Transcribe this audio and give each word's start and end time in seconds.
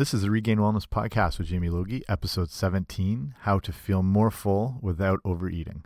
This 0.00 0.14
is 0.14 0.22
the 0.22 0.30
Regain 0.30 0.56
Wellness 0.56 0.86
Podcast 0.86 1.36
with 1.36 1.48
Jamie 1.48 1.68
Logie, 1.68 2.02
episode 2.08 2.48
17 2.48 3.34
How 3.40 3.58
to 3.58 3.70
Feel 3.70 4.02
More 4.02 4.30
Full 4.30 4.78
Without 4.80 5.20
Overeating. 5.26 5.84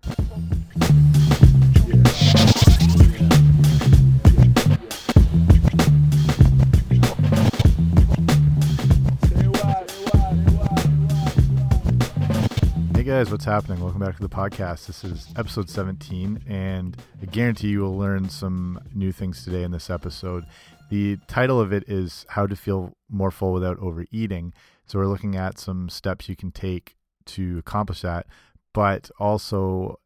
Hey 12.94 13.02
guys, 13.02 13.32
what's 13.32 13.44
happening? 13.44 13.80
Welcome 13.80 13.98
back 13.98 14.14
to 14.14 14.22
the 14.22 14.28
podcast. 14.28 14.86
This 14.86 15.02
is 15.02 15.26
episode 15.36 15.68
17, 15.68 16.44
and 16.46 16.96
I 17.20 17.26
guarantee 17.26 17.70
you 17.70 17.80
will 17.80 17.98
learn 17.98 18.28
some 18.28 18.78
new 18.94 19.10
things 19.10 19.42
today 19.42 19.64
in 19.64 19.72
this 19.72 19.90
episode. 19.90 20.46
The 20.90 21.18
title 21.26 21.60
of 21.60 21.72
it 21.72 21.84
is 21.88 22.26
How 22.30 22.46
to 22.46 22.54
Feel 22.54 22.92
More 23.08 23.30
Full 23.30 23.52
Without 23.52 23.78
Overeating. 23.78 24.52
So, 24.86 24.98
we're 24.98 25.06
looking 25.06 25.34
at 25.34 25.58
some 25.58 25.88
steps 25.88 26.28
you 26.28 26.36
can 26.36 26.50
take 26.50 26.94
to 27.26 27.58
accomplish 27.58 28.02
that, 28.02 28.26
but 28.72 29.10
also 29.18 29.98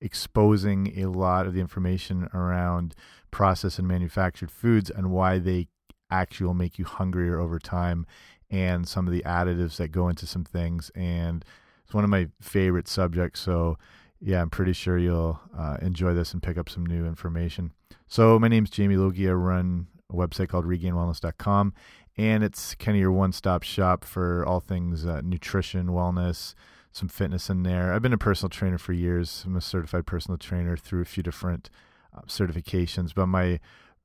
exposing 0.00 0.98
a 0.98 1.06
lot 1.06 1.46
of 1.46 1.54
the 1.54 1.60
information 1.60 2.28
around 2.34 2.94
processed 3.30 3.78
and 3.78 3.88
manufactured 3.88 4.50
foods 4.50 4.90
and 4.90 5.10
why 5.10 5.38
they 5.38 5.68
actually 6.10 6.46
will 6.46 6.54
make 6.54 6.78
you 6.78 6.84
hungrier 6.84 7.40
over 7.40 7.58
time 7.58 8.06
and 8.50 8.86
some 8.86 9.06
of 9.06 9.12
the 9.12 9.22
additives 9.22 9.76
that 9.76 9.88
go 9.88 10.08
into 10.08 10.26
some 10.26 10.44
things. 10.44 10.90
And 10.94 11.44
it's 11.84 11.94
one 11.94 12.04
of 12.04 12.10
my 12.10 12.28
favorite 12.40 12.88
subjects. 12.88 13.40
So, 13.40 13.78
yeah, 14.20 14.40
I'm 14.40 14.50
pretty 14.50 14.72
sure 14.72 14.96
you'll 14.96 15.40
uh, 15.56 15.76
enjoy 15.82 16.14
this 16.14 16.32
and 16.32 16.42
pick 16.42 16.56
up 16.56 16.68
some 16.68 16.86
new 16.86 17.06
information. 17.06 17.72
So, 18.06 18.38
my 18.38 18.48
name's 18.48 18.70
Jamie 18.70 18.96
Logie. 18.96 19.28
I 19.28 19.32
run 19.32 19.88
a 20.14 20.28
website 20.28 20.48
called 20.48 20.64
regainwellness.com. 20.64 21.74
And 22.16 22.44
it's 22.44 22.74
kind 22.76 22.96
of 22.96 23.00
your 23.00 23.12
one 23.12 23.32
stop 23.32 23.62
shop 23.62 24.04
for 24.04 24.46
all 24.46 24.60
things 24.60 25.04
uh, 25.04 25.20
nutrition, 25.24 25.88
wellness, 25.88 26.54
some 26.92 27.08
fitness 27.08 27.50
in 27.50 27.64
there. 27.64 27.92
I've 27.92 28.02
been 28.02 28.12
a 28.12 28.18
personal 28.18 28.50
trainer 28.50 28.78
for 28.78 28.92
years. 28.92 29.42
I'm 29.46 29.56
a 29.56 29.60
certified 29.60 30.06
personal 30.06 30.38
trainer 30.38 30.76
through 30.76 31.02
a 31.02 31.06
few 31.06 31.22
different 31.22 31.70
uh, 32.16 32.22
certifications, 32.22 33.12
but 33.14 33.26
my 33.26 33.58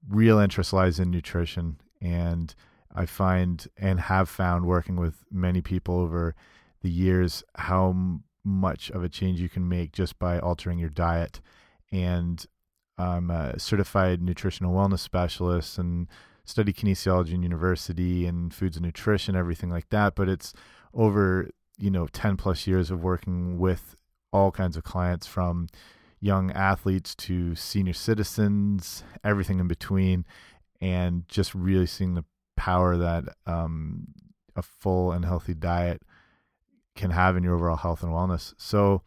real 0.08 0.40
interest 0.40 0.74
lies 0.74 1.00
in 1.00 1.12
nutrition. 1.12 1.80
And 2.02 2.56
I 2.94 3.06
find 3.06 3.68
and 3.78 4.00
have 4.00 4.28
found 4.28 4.66
working 4.66 4.96
with 4.96 5.24
many 5.32 5.62
people 5.62 6.00
over 6.00 6.36
the 6.82 6.90
years 6.90 7.44
how 7.56 7.96
much 8.44 8.90
of 8.90 9.04
a 9.04 9.10
change 9.10 9.40
you 9.40 9.50
can 9.50 9.68
make 9.68 9.92
just 9.92 10.18
by 10.18 10.40
altering 10.40 10.80
your 10.80 10.90
diet. 10.90 11.42
And 11.92 12.44
I'm 13.00 13.32
a 13.32 13.58
certified 13.58 14.22
nutritional 14.22 14.74
wellness 14.74 15.00
specialist 15.00 15.78
and 15.78 16.08
study 16.44 16.74
kinesiology 16.74 17.34
in 17.34 17.44
university 17.44 18.26
and 18.26 18.54
foods 18.54 18.76
and 18.76 18.86
nutrition, 18.86 19.36
everything 19.36 19.70
like 19.70 19.90
that. 19.90 20.16
But 20.16 20.28
it's 20.28 20.54
over, 20.94 21.50
you 21.78 21.90
know, 21.90 22.08
10 22.08 22.36
plus 22.38 22.68
years 22.68 22.92
of 22.92 23.02
working 23.02 23.58
with 23.58 23.96
all 24.34 24.52
kinds 24.52 24.76
of 24.76 24.84
clients 24.84 25.26
from 25.26 25.68
young 26.20 26.52
athletes 26.52 27.16
to 27.16 27.56
senior 27.56 27.94
citizens, 27.94 29.04
everything 29.24 29.60
in 29.60 29.68
between, 29.68 30.26
and 30.82 31.28
just 31.28 31.56
really 31.56 31.86
seeing 31.86 32.16
the 32.16 32.26
power 32.58 32.98
that 32.98 33.24
um, 33.46 34.08
a 34.56 34.62
full 34.62 35.12
and 35.12 35.24
healthy 35.24 35.54
diet 35.54 36.02
can 36.96 37.12
have 37.12 37.38
in 37.38 37.44
your 37.44 37.56
overall 37.56 37.78
health 37.78 38.04
and 38.04 38.12
wellness. 38.12 38.54
So, 38.58 39.04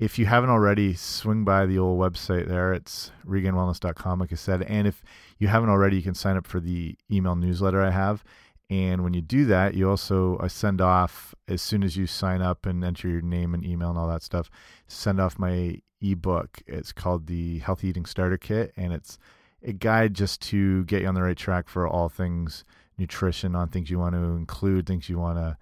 if 0.00 0.18
you 0.18 0.24
haven't 0.24 0.48
already, 0.48 0.94
swing 0.94 1.44
by 1.44 1.66
the 1.66 1.78
old 1.78 2.00
website 2.00 2.48
there. 2.48 2.72
It's 2.72 3.12
regainwellness.com, 3.26 4.18
like 4.18 4.32
I 4.32 4.36
said. 4.36 4.62
And 4.62 4.88
if 4.88 5.02
you 5.38 5.48
haven't 5.48 5.68
already, 5.68 5.96
you 5.96 6.02
can 6.02 6.14
sign 6.14 6.38
up 6.38 6.46
for 6.46 6.58
the 6.58 6.96
email 7.12 7.36
newsletter 7.36 7.82
I 7.82 7.90
have. 7.90 8.24
And 8.70 9.04
when 9.04 9.12
you 9.12 9.20
do 9.20 9.44
that, 9.44 9.74
you 9.74 9.90
also 9.90 10.38
I 10.40 10.46
send 10.46 10.80
off 10.80 11.34
as 11.48 11.60
soon 11.60 11.82
as 11.82 11.98
you 11.98 12.06
sign 12.06 12.40
up 12.40 12.64
and 12.64 12.82
enter 12.82 13.08
your 13.08 13.20
name 13.20 13.52
and 13.52 13.62
email 13.62 13.90
and 13.90 13.98
all 13.98 14.08
that 14.08 14.22
stuff. 14.22 14.48
Send 14.88 15.20
off 15.20 15.38
my 15.38 15.82
ebook. 16.00 16.62
It's 16.66 16.92
called 16.92 17.26
the 17.26 17.58
Healthy 17.58 17.88
Eating 17.88 18.06
Starter 18.06 18.38
Kit, 18.38 18.72
and 18.78 18.94
it's 18.94 19.18
a 19.62 19.74
guide 19.74 20.14
just 20.14 20.40
to 20.42 20.84
get 20.84 21.02
you 21.02 21.08
on 21.08 21.14
the 21.14 21.22
right 21.22 21.36
track 21.36 21.68
for 21.68 21.86
all 21.86 22.08
things 22.08 22.64
nutrition, 22.96 23.54
on 23.54 23.68
things 23.68 23.90
you 23.90 23.98
want 23.98 24.14
to 24.14 24.20
include, 24.20 24.86
things 24.86 25.10
you 25.10 25.18
want 25.18 25.36
to 25.36 25.58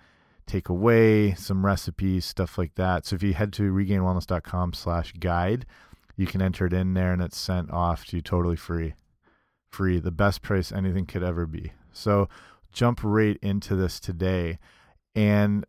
take 0.49 0.69
away, 0.69 1.35
some 1.35 1.65
recipes, 1.65 2.25
stuff 2.25 2.59
like 2.59 2.75
that. 2.75 3.07
So 3.07 3.17
if 3.17 3.23
you 3.23 3.35
head 3.35 3.53
to 3.55 3.73
regainwellness.com 3.73 4.73
slash 4.73 5.13
guide, 5.13 5.67
you 6.17 6.27
can 6.27 6.43
enter 6.43 6.67
it 6.67 6.73
in 6.73 6.95
there 6.95 7.13
and 7.13 7.23
it's 7.23 7.39
sent 7.39 7.71
off 7.71 8.07
to 8.07 8.17
you 8.17 8.23
totally 8.23 8.57
free. 8.57 8.95
Free, 9.71 10.01
the 10.01 10.11
best 10.11 10.43
price 10.43 10.73
anything 10.73 11.07
could 11.07 11.23
ever 11.23 11.47
be. 11.47 11.73
So 11.93 12.29
jump 12.73 13.01
right 13.03 13.39
into 13.43 13.77
this 13.77 14.01
today. 14.01 14.59
And 15.15 15.65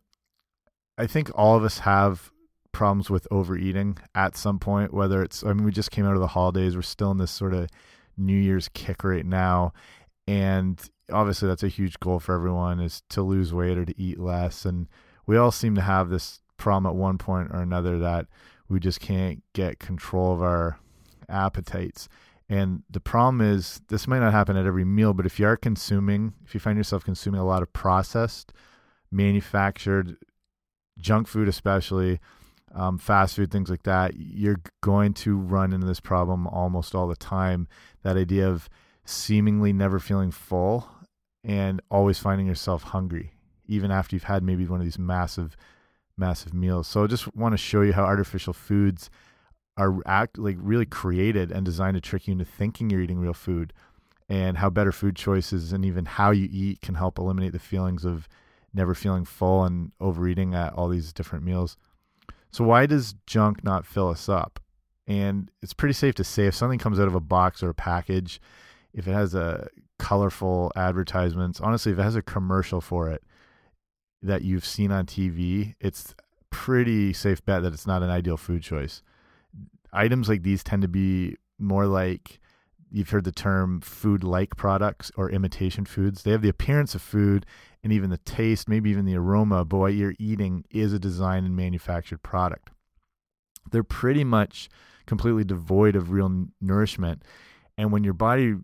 I 0.98 1.06
think 1.06 1.30
all 1.34 1.56
of 1.56 1.64
us 1.64 1.80
have 1.80 2.30
problems 2.72 3.10
with 3.10 3.26
overeating 3.30 3.98
at 4.14 4.36
some 4.36 4.58
point, 4.58 4.94
whether 4.94 5.22
it's, 5.22 5.44
I 5.44 5.52
mean, 5.52 5.64
we 5.64 5.72
just 5.72 5.90
came 5.90 6.06
out 6.06 6.14
of 6.14 6.20
the 6.20 6.28
holidays. 6.28 6.76
We're 6.76 6.82
still 6.82 7.10
in 7.10 7.18
this 7.18 7.30
sort 7.30 7.54
of 7.54 7.68
New 8.16 8.36
Year's 8.36 8.68
kick 8.74 9.04
right 9.04 9.26
now. 9.26 9.72
And 10.26 10.80
obviously 11.10 11.48
that's 11.48 11.62
a 11.62 11.68
huge 11.68 12.00
goal 12.00 12.20
for 12.20 12.34
everyone 12.34 12.80
is 12.80 13.02
to 13.10 13.22
lose 13.22 13.52
weight 13.52 13.78
or 13.78 13.84
to 13.84 14.00
eat 14.00 14.18
less. 14.18 14.64
And 14.64 14.88
we 15.26 15.36
all 15.36 15.50
seem 15.50 15.74
to 15.74 15.80
have 15.82 16.08
this 16.08 16.40
problem 16.56 16.90
at 16.90 16.96
one 16.96 17.18
point 17.18 17.50
or 17.52 17.60
another 17.60 17.98
that 17.98 18.26
we 18.68 18.78
just 18.78 19.00
can't 19.00 19.42
get 19.52 19.78
control 19.78 20.32
of 20.32 20.42
our 20.42 20.78
appetites. 21.28 22.08
And 22.48 22.82
the 22.90 23.00
problem 23.00 23.40
is 23.40 23.80
this 23.88 24.08
might 24.08 24.18
not 24.18 24.32
happen 24.32 24.56
at 24.56 24.66
every 24.66 24.84
meal 24.84 25.14
but 25.14 25.26
if 25.26 25.38
you 25.38 25.46
are 25.46 25.56
consuming 25.56 26.34
if 26.44 26.52
you 26.52 26.60
find 26.60 26.76
yourself 26.76 27.04
consuming 27.04 27.40
a 27.40 27.46
lot 27.46 27.62
of 27.62 27.72
processed 27.72 28.52
manufactured 29.10 30.16
junk 30.98 31.28
food 31.28 31.48
especially 31.48 32.18
um, 32.74 32.98
fast 32.98 33.36
food 33.36 33.50
things 33.50 33.70
like 33.70 33.84
that 33.84 34.14
you're 34.16 34.60
going 34.80 35.14
to 35.14 35.36
run 35.36 35.72
into 35.72 35.86
this 35.86 36.00
problem 36.00 36.46
almost 36.48 36.94
all 36.94 37.06
the 37.06 37.16
time. 37.16 37.68
That 38.02 38.16
idea 38.16 38.48
of 38.48 38.68
seemingly 39.04 39.72
never 39.72 39.98
feeling 39.98 40.30
full 40.30 40.88
and 41.44 41.80
always 41.90 42.18
finding 42.18 42.46
yourself 42.46 42.82
hungry, 42.82 43.32
even 43.66 43.90
after 43.90 44.14
you've 44.14 44.24
had 44.24 44.42
maybe 44.42 44.66
one 44.66 44.80
of 44.80 44.86
these 44.86 44.98
massive, 44.98 45.56
massive 46.16 46.54
meals. 46.54 46.86
So 46.88 47.04
I 47.04 47.06
just 47.06 47.34
want 47.34 47.52
to 47.52 47.58
show 47.58 47.82
you 47.82 47.92
how 47.92 48.04
artificial 48.04 48.52
foods 48.52 49.10
are 49.76 49.96
act 50.04 50.38
like 50.38 50.56
really 50.58 50.86
created 50.86 51.50
and 51.50 51.64
designed 51.64 51.94
to 51.94 52.00
trick 52.00 52.26
you 52.26 52.32
into 52.32 52.44
thinking 52.44 52.90
you're 52.90 53.00
eating 53.00 53.18
real 53.18 53.32
food 53.32 53.72
and 54.28 54.58
how 54.58 54.70
better 54.70 54.92
food 54.92 55.16
choices 55.16 55.72
and 55.72 55.84
even 55.84 56.04
how 56.04 56.30
you 56.30 56.48
eat 56.50 56.80
can 56.80 56.94
help 56.94 57.18
eliminate 57.18 57.52
the 57.52 57.58
feelings 57.58 58.04
of 58.04 58.28
never 58.74 58.94
feeling 58.94 59.24
full 59.24 59.64
and 59.64 59.90
overeating 60.00 60.54
at 60.54 60.72
all 60.74 60.88
these 60.88 61.12
different 61.12 61.44
meals. 61.44 61.76
So 62.52 62.64
why 62.64 62.86
does 62.86 63.14
junk 63.26 63.64
not 63.64 63.86
fill 63.86 64.08
us 64.08 64.28
up? 64.28 64.60
And 65.06 65.50
it's 65.62 65.72
pretty 65.72 65.94
safe 65.94 66.14
to 66.16 66.24
say 66.24 66.46
if 66.46 66.54
something 66.54 66.78
comes 66.78 67.00
out 67.00 67.08
of 67.08 67.14
a 67.14 67.20
box 67.20 67.62
or 67.62 67.70
a 67.70 67.74
package, 67.74 68.40
if 68.92 69.08
it 69.08 69.12
has 69.12 69.34
a 69.34 69.68
colorful 70.00 70.72
advertisements. 70.74 71.60
Honestly, 71.60 71.92
if 71.92 71.98
it 71.98 72.02
has 72.02 72.16
a 72.16 72.22
commercial 72.22 72.80
for 72.80 73.10
it 73.10 73.22
that 74.22 74.42
you've 74.42 74.64
seen 74.64 74.90
on 74.90 75.06
TV, 75.06 75.74
it's 75.78 76.14
pretty 76.48 77.12
safe 77.12 77.44
bet 77.44 77.62
that 77.62 77.72
it's 77.72 77.86
not 77.86 78.02
an 78.02 78.10
ideal 78.10 78.36
food 78.36 78.62
choice. 78.62 79.02
Items 79.92 80.28
like 80.28 80.42
these 80.42 80.64
tend 80.64 80.82
to 80.82 80.88
be 80.88 81.36
more 81.58 81.86
like 81.86 82.40
you've 82.90 83.10
heard 83.10 83.24
the 83.24 83.32
term 83.32 83.80
food 83.80 84.24
like 84.24 84.56
products 84.56 85.12
or 85.16 85.30
imitation 85.30 85.84
foods. 85.84 86.22
They 86.22 86.32
have 86.32 86.42
the 86.42 86.48
appearance 86.48 86.94
of 86.94 87.02
food 87.02 87.44
and 87.84 87.92
even 87.92 88.10
the 88.10 88.18
taste, 88.18 88.68
maybe 88.68 88.90
even 88.90 89.04
the 89.04 89.16
aroma, 89.16 89.64
but 89.64 89.78
what 89.78 89.94
you're 89.94 90.14
eating 90.18 90.64
is 90.70 90.92
a 90.92 90.98
designed 90.98 91.46
and 91.46 91.54
manufactured 91.54 92.22
product. 92.22 92.70
They're 93.70 93.84
pretty 93.84 94.24
much 94.24 94.70
completely 95.06 95.44
devoid 95.44 95.94
of 95.94 96.10
real 96.10 96.46
nourishment. 96.60 97.22
And 97.76 97.92
when 97.92 98.02
your 98.02 98.14
body 98.14 98.56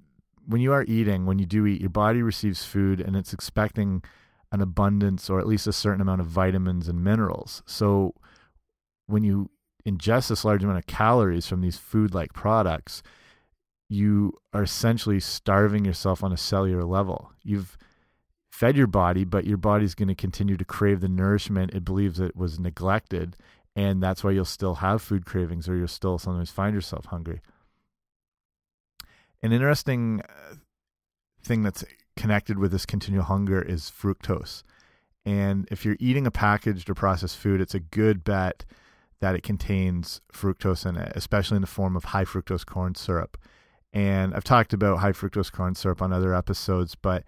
when 0.46 0.60
you 0.60 0.72
are 0.72 0.84
eating, 0.86 1.26
when 1.26 1.38
you 1.38 1.46
do 1.46 1.66
eat, 1.66 1.80
your 1.80 1.90
body 1.90 2.22
receives 2.22 2.64
food 2.64 3.00
and 3.00 3.16
it's 3.16 3.32
expecting 3.32 4.02
an 4.52 4.60
abundance 4.60 5.28
or 5.28 5.40
at 5.40 5.46
least 5.46 5.66
a 5.66 5.72
certain 5.72 6.00
amount 6.00 6.20
of 6.20 6.26
vitamins 6.26 6.88
and 6.88 7.02
minerals. 7.02 7.62
So 7.66 8.14
when 9.06 9.24
you 9.24 9.50
ingest 9.86 10.28
this 10.28 10.44
large 10.44 10.62
amount 10.62 10.78
of 10.78 10.86
calories 10.86 11.46
from 11.46 11.60
these 11.60 11.76
food 11.76 12.14
like 12.14 12.32
products, 12.32 13.02
you 13.88 14.32
are 14.52 14.62
essentially 14.62 15.20
starving 15.20 15.84
yourself 15.84 16.22
on 16.22 16.32
a 16.32 16.36
cellular 16.36 16.84
level. 16.84 17.32
You've 17.42 17.76
fed 18.50 18.76
your 18.76 18.86
body, 18.86 19.24
but 19.24 19.46
your 19.46 19.58
body's 19.58 19.94
going 19.94 20.08
to 20.08 20.14
continue 20.14 20.56
to 20.56 20.64
crave 20.64 21.00
the 21.00 21.08
nourishment 21.08 21.74
it 21.74 21.84
believes 21.84 22.18
it 22.20 22.36
was 22.36 22.58
neglected. 22.58 23.36
And 23.74 24.02
that's 24.02 24.24
why 24.24 24.30
you'll 24.30 24.44
still 24.44 24.76
have 24.76 25.02
food 25.02 25.26
cravings 25.26 25.68
or 25.68 25.76
you'll 25.76 25.88
still 25.88 26.18
sometimes 26.18 26.50
find 26.50 26.74
yourself 26.74 27.06
hungry 27.06 27.40
an 29.46 29.52
interesting 29.52 30.20
uh, 30.28 30.56
thing 31.42 31.62
that's 31.62 31.84
connected 32.16 32.58
with 32.58 32.72
this 32.72 32.84
continual 32.84 33.24
hunger 33.24 33.62
is 33.62 33.90
fructose. 33.90 34.64
And 35.24 35.68
if 35.70 35.84
you're 35.84 35.96
eating 36.00 36.26
a 36.26 36.30
packaged 36.30 36.90
or 36.90 36.94
processed 36.94 37.36
food, 37.36 37.60
it's 37.60 37.74
a 37.74 37.80
good 37.80 38.24
bet 38.24 38.64
that 39.20 39.34
it 39.36 39.42
contains 39.42 40.20
fructose 40.32 40.84
in 40.84 40.96
it, 40.96 41.12
especially 41.14 41.56
in 41.56 41.62
the 41.62 41.68
form 41.68 41.96
of 41.96 42.06
high 42.06 42.24
fructose 42.24 42.66
corn 42.66 42.94
syrup. 42.96 43.38
And 43.92 44.34
I've 44.34 44.44
talked 44.44 44.72
about 44.72 44.98
high 44.98 45.12
fructose 45.12 45.50
corn 45.50 45.74
syrup 45.74 46.02
on 46.02 46.12
other 46.12 46.34
episodes, 46.34 46.96
but 46.96 47.24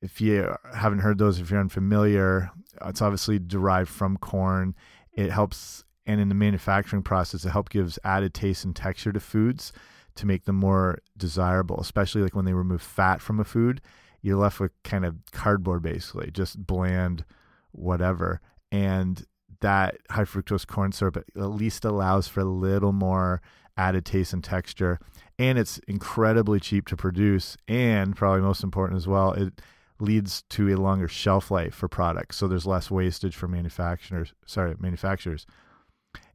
if 0.00 0.20
you 0.20 0.54
haven't 0.72 1.00
heard 1.00 1.18
those, 1.18 1.40
if 1.40 1.50
you're 1.50 1.60
unfamiliar, 1.60 2.50
it's 2.86 3.02
obviously 3.02 3.38
derived 3.38 3.90
from 3.90 4.18
corn. 4.18 4.74
It 5.12 5.30
helps, 5.30 5.84
and 6.06 6.20
in 6.20 6.28
the 6.28 6.34
manufacturing 6.34 7.02
process, 7.02 7.44
it 7.44 7.50
helps 7.50 7.70
gives 7.70 7.98
added 8.04 8.34
taste 8.34 8.64
and 8.64 8.74
texture 8.74 9.12
to 9.12 9.20
foods 9.20 9.72
to 10.16 10.26
make 10.26 10.44
them 10.44 10.56
more 10.56 10.98
desirable, 11.16 11.80
especially 11.80 12.22
like 12.22 12.34
when 12.34 12.44
they 12.44 12.52
remove 12.52 12.82
fat 12.82 13.20
from 13.20 13.40
a 13.40 13.44
food. 13.44 13.80
You're 14.22 14.38
left 14.38 14.60
with 14.60 14.72
kind 14.84 15.04
of 15.04 15.16
cardboard, 15.32 15.82
basically, 15.82 16.30
just 16.30 16.66
bland, 16.66 17.24
whatever. 17.72 18.40
And 18.72 19.26
that 19.60 19.96
high 20.10 20.24
fructose 20.24 20.66
corn 20.66 20.92
syrup 20.92 21.16
at 21.16 21.42
least 21.42 21.84
allows 21.84 22.28
for 22.28 22.40
a 22.40 22.44
little 22.44 22.92
more 22.92 23.42
added 23.76 24.04
taste 24.04 24.32
and 24.32 24.42
texture. 24.42 24.98
And 25.38 25.58
it's 25.58 25.78
incredibly 25.88 26.60
cheap 26.60 26.86
to 26.88 26.96
produce. 26.96 27.56
And 27.68 28.16
probably 28.16 28.40
most 28.40 28.62
important 28.62 28.96
as 28.98 29.06
well, 29.06 29.32
it 29.32 29.60
leads 29.98 30.42
to 30.50 30.72
a 30.72 30.76
longer 30.76 31.08
shelf 31.08 31.50
life 31.50 31.74
for 31.74 31.88
products. 31.88 32.36
So 32.36 32.48
there's 32.48 32.66
less 32.66 32.90
wastage 32.90 33.36
for 33.36 33.48
manufacturers. 33.48 34.32
Sorry, 34.46 34.74
manufacturers. 34.78 35.46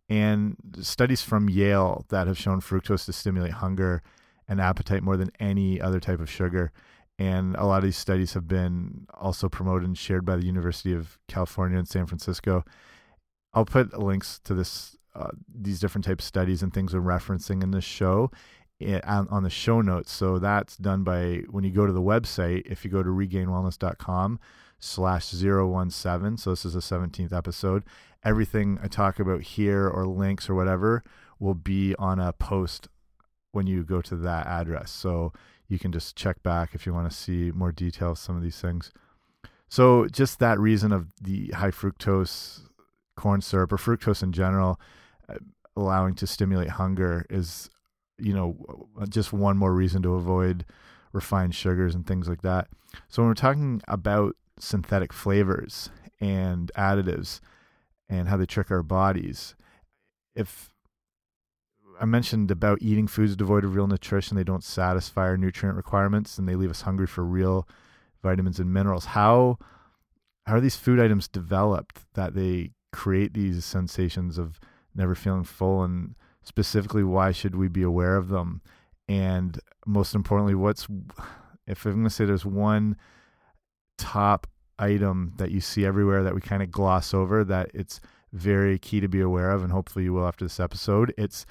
And 0.09 0.57
studies 0.81 1.21
from 1.21 1.49
Yale 1.49 2.05
that 2.09 2.25
have 2.27 2.37
shown 2.37 2.61
fructose 2.61 3.05
to 3.05 3.13
stimulate 3.13 3.51
hunger 3.53 4.01
and 4.47 4.59
appetite 4.59 5.03
more 5.03 5.15
than 5.15 5.31
any 5.39 5.79
other 5.79 5.99
type 5.99 6.19
of 6.19 6.29
sugar. 6.29 6.71
And 7.19 7.55
a 7.57 7.65
lot 7.65 7.77
of 7.77 7.83
these 7.83 7.97
studies 7.97 8.33
have 8.33 8.47
been 8.47 9.05
also 9.13 9.49
promoted 9.49 9.87
and 9.87 9.97
shared 9.97 10.25
by 10.25 10.37
the 10.37 10.45
University 10.45 10.93
of 10.93 11.19
California 11.27 11.77
in 11.77 11.85
San 11.85 12.07
Francisco. 12.07 12.63
I'll 13.53 13.65
put 13.65 13.97
links 13.99 14.39
to 14.45 14.53
this, 14.53 14.95
uh, 15.13 15.31
these 15.53 15.79
different 15.79 16.05
types 16.05 16.23
of 16.23 16.27
studies 16.27 16.63
and 16.63 16.73
things 16.73 16.93
we're 16.93 17.01
referencing 17.01 17.61
in 17.61 17.71
this 17.71 17.83
show 17.83 18.31
eh, 18.81 19.01
on, 19.03 19.27
on 19.29 19.43
the 19.43 19.49
show 19.49 19.81
notes. 19.81 20.11
So 20.11 20.39
that's 20.39 20.77
done 20.77 21.03
by 21.03 21.43
when 21.49 21.63
you 21.63 21.71
go 21.71 21.85
to 21.85 21.93
the 21.93 22.01
website. 22.01 22.63
If 22.65 22.83
you 22.85 22.89
go 22.89 23.03
to 23.03 23.09
regainwellness.com 23.09 24.39
slash 24.79 25.25
017, 25.25 26.37
so 26.37 26.49
this 26.51 26.65
is 26.65 26.73
the 26.73 26.79
17th 26.79 27.33
episode, 27.33 27.83
everything 28.23 28.79
I 28.83 28.87
talk 28.87 29.19
about 29.19 29.41
here 29.41 29.87
or 29.87 30.05
links 30.05 30.49
or 30.49 30.55
whatever 30.55 31.03
will 31.39 31.55
be 31.55 31.95
on 31.97 32.19
a 32.19 32.33
post 32.33 32.87
when 33.51 33.67
you 33.67 33.83
go 33.83 34.01
to 34.01 34.15
that 34.17 34.45
address. 34.47 34.91
So 34.91 35.33
you 35.67 35.79
can 35.79 35.91
just 35.91 36.15
check 36.15 36.41
back 36.43 36.73
if 36.73 36.85
you 36.85 36.93
want 36.93 37.09
to 37.09 37.15
see 37.15 37.51
more 37.51 37.71
details 37.71 38.19
some 38.19 38.35
of 38.35 38.43
these 38.43 38.59
things. 38.59 38.91
So 39.69 40.07
just 40.07 40.39
that 40.39 40.59
reason 40.59 40.91
of 40.91 41.07
the 41.21 41.47
high 41.49 41.71
fructose 41.71 42.61
corn 43.15 43.41
syrup 43.41 43.71
or 43.71 43.77
fructose 43.77 44.23
in 44.23 44.31
general 44.31 44.79
uh, 45.27 45.35
allowing 45.75 46.15
to 46.15 46.25
stimulate 46.25 46.69
hunger 46.69 47.25
is 47.29 47.69
you 48.17 48.33
know 48.33 48.55
just 49.09 49.31
one 49.31 49.57
more 49.57 49.73
reason 49.73 50.01
to 50.01 50.13
avoid 50.13 50.65
refined 51.11 51.53
sugars 51.53 51.95
and 51.95 52.05
things 52.05 52.27
like 52.27 52.41
that. 52.41 52.67
So 53.07 53.21
when 53.21 53.27
we're 53.27 53.35
talking 53.35 53.81
about 53.87 54.35
synthetic 54.59 55.13
flavors 55.13 55.89
and 56.19 56.71
additives, 56.75 57.39
and 58.09 58.27
how 58.27 58.37
they 58.37 58.45
trick 58.45 58.71
our 58.71 58.83
bodies. 58.83 59.55
If 60.35 60.71
I 61.99 62.05
mentioned 62.05 62.49
about 62.49 62.81
eating 62.81 63.07
foods 63.07 63.35
devoid 63.35 63.63
of 63.63 63.75
real 63.75 63.87
nutrition, 63.87 64.35
they 64.35 64.43
don't 64.43 64.63
satisfy 64.63 65.23
our 65.23 65.37
nutrient 65.37 65.77
requirements 65.77 66.37
and 66.37 66.47
they 66.47 66.55
leave 66.55 66.71
us 66.71 66.81
hungry 66.81 67.07
for 67.07 67.23
real 67.23 67.67
vitamins 68.23 68.59
and 68.59 68.73
minerals. 68.73 69.05
How 69.05 69.57
how 70.45 70.55
are 70.55 70.61
these 70.61 70.77
food 70.77 70.99
items 70.99 71.27
developed 71.27 72.05
that 72.15 72.33
they 72.33 72.71
create 72.91 73.33
these 73.33 73.63
sensations 73.63 74.37
of 74.39 74.59
never 74.95 75.13
feeling 75.13 75.43
full 75.43 75.83
and 75.83 76.15
specifically 76.41 77.03
why 77.03 77.31
should 77.31 77.55
we 77.55 77.67
be 77.67 77.83
aware 77.83 78.15
of 78.15 78.29
them? 78.29 78.61
And 79.07 79.59
most 79.85 80.15
importantly, 80.15 80.55
what's 80.55 80.87
if 81.67 81.85
I'm 81.85 81.93
going 81.93 82.03
to 82.05 82.09
say 82.09 82.25
there's 82.25 82.45
one 82.45 82.95
top 83.97 84.47
item 84.79 85.33
that 85.37 85.51
you 85.51 85.61
see 85.61 85.85
everywhere 85.85 86.23
that 86.23 86.35
we 86.35 86.41
kind 86.41 86.63
of 86.63 86.71
gloss 86.71 87.13
over 87.13 87.43
that 87.43 87.69
it's 87.73 87.99
very 88.31 88.77
key 88.77 88.99
to 88.99 89.07
be 89.07 89.21
aware 89.21 89.51
of, 89.51 89.63
and 89.63 89.71
hopefully 89.71 90.05
you 90.05 90.13
will 90.13 90.27
after 90.27 90.45
this 90.45 90.59
episode. 90.59 91.13
It's 91.17 91.45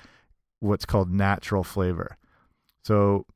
what's 0.60 0.84
called 0.84 1.10
natural 1.10 1.64
flavor. 1.64 2.16
So 2.84 3.26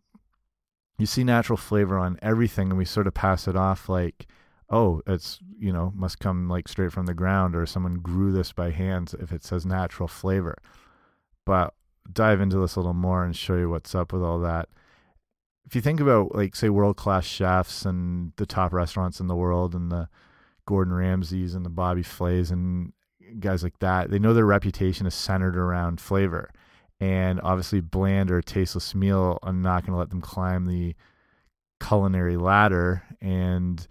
you 0.99 1.07
see 1.07 1.25
natural 1.25 1.57
flavor 1.57 1.99
on 1.99 2.19
everything, 2.23 2.69
and 2.69 2.79
we 2.79 2.85
sort 2.85 3.07
of 3.07 3.15
pass 3.15 3.49
it 3.49 3.57
off 3.57 3.89
like, 3.89 4.27
oh, 4.71 5.03
it's, 5.07 5.39
you 5.59 5.73
know, 5.73 5.93
must 5.95 6.19
come 6.21 6.49
like 6.49 6.69
straight 6.69 6.93
from 6.93 7.07
the 7.07 7.15
ground, 7.15 7.57
or 7.57 7.67
someone 7.67 7.95
grew 7.95 8.33
this 8.33 8.53
by 8.53 8.71
hands 8.71 9.15
if 9.15 9.33
it 9.33 9.45
says 9.45 9.67
natural 9.67 10.09
flavor. 10.09 10.57
But 11.45 11.75
dive 12.13 12.41
into 12.41 12.59
this 12.59 12.77
a 12.77 12.81
little 12.81 12.95
more 12.95 13.25
and 13.25 13.37
show 13.37 13.57
you 13.57 13.71
what's 13.71 13.95
up 13.95 14.13
with 14.13 14.23
all 14.23 14.39
that 14.41 14.69
if 15.73 15.77
you 15.77 15.81
think 15.81 16.01
about 16.01 16.35
like 16.35 16.55
say 16.55 16.69
world 16.69 16.99
class 16.99 17.25
chefs 17.25 17.87
and 17.87 18.35
the 18.37 18.45
top 18.45 18.75
restaurants 18.75 19.21
in 19.21 19.27
the 19.27 19.35
world 19.35 19.75
and 19.75 19.91
the 19.91 20.07
Gordon 20.67 20.93
Ramsays 20.93 21.55
and 21.55 21.65
the 21.65 21.71
Bobby 21.71 22.03
Flays 22.03 22.51
and 22.51 22.93
guys 23.41 23.63
like 23.63 23.79
that, 23.79 24.11
they 24.11 24.19
know 24.19 24.35
their 24.35 24.45
reputation 24.45 25.07
is 25.07 25.15
centered 25.15 25.57
around 25.57 25.99
flavor. 25.99 26.53
And 27.01 27.41
obviously, 27.41 27.81
bland 27.81 28.31
or 28.31 28.43
tasteless 28.43 28.95
meal, 28.95 29.39
I'm 29.43 29.63
not 29.63 29.87
going 29.87 29.95
to 29.95 29.99
let 29.99 30.11
them 30.11 30.21
climb 30.21 30.67
the 30.67 30.95
culinary 31.81 32.37
ladder, 32.37 33.05
and 33.23 33.89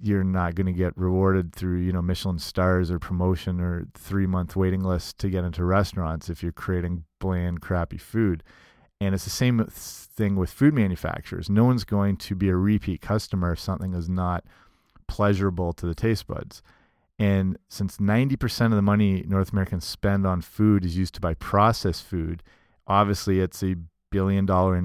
you're 0.00 0.24
not 0.24 0.56
going 0.56 0.66
to 0.66 0.72
get 0.72 0.98
rewarded 0.98 1.54
through 1.54 1.78
you 1.78 1.92
know 1.92 2.02
Michelin 2.02 2.40
stars 2.40 2.90
or 2.90 2.98
promotion 2.98 3.60
or 3.60 3.86
three 3.94 4.26
month 4.26 4.56
waiting 4.56 4.82
list 4.82 5.18
to 5.18 5.30
get 5.30 5.44
into 5.44 5.64
restaurants 5.64 6.28
if 6.28 6.42
you're 6.42 6.50
creating 6.50 7.04
bland, 7.20 7.60
crappy 7.60 7.96
food. 7.96 8.42
And 9.00 9.14
it's 9.14 9.24
the 9.24 9.30
same 9.30 9.64
thing 9.66 10.36
with 10.36 10.50
food 10.50 10.74
manufacturers. 10.74 11.48
No 11.48 11.64
one's 11.64 11.84
going 11.84 12.16
to 12.18 12.34
be 12.34 12.48
a 12.50 12.56
repeat 12.56 13.00
customer 13.00 13.52
if 13.52 13.60
something 13.60 13.94
is 13.94 14.08
not 14.08 14.44
pleasurable 15.06 15.72
to 15.72 15.86
the 15.86 15.94
taste 15.94 16.26
buds. 16.26 16.62
And 17.18 17.58
since 17.68 17.98
90% 17.98 18.66
of 18.66 18.72
the 18.72 18.82
money 18.82 19.24
North 19.26 19.52
Americans 19.52 19.84
spend 19.84 20.26
on 20.26 20.40
food 20.40 20.84
is 20.84 20.96
used 20.96 21.14
to 21.14 21.20
buy 21.20 21.34
processed 21.34 22.04
food, 22.04 22.42
obviously 22.86 23.40
it's 23.40 23.62
a 23.62 23.76
billion 24.10 24.46
dollar 24.46 24.76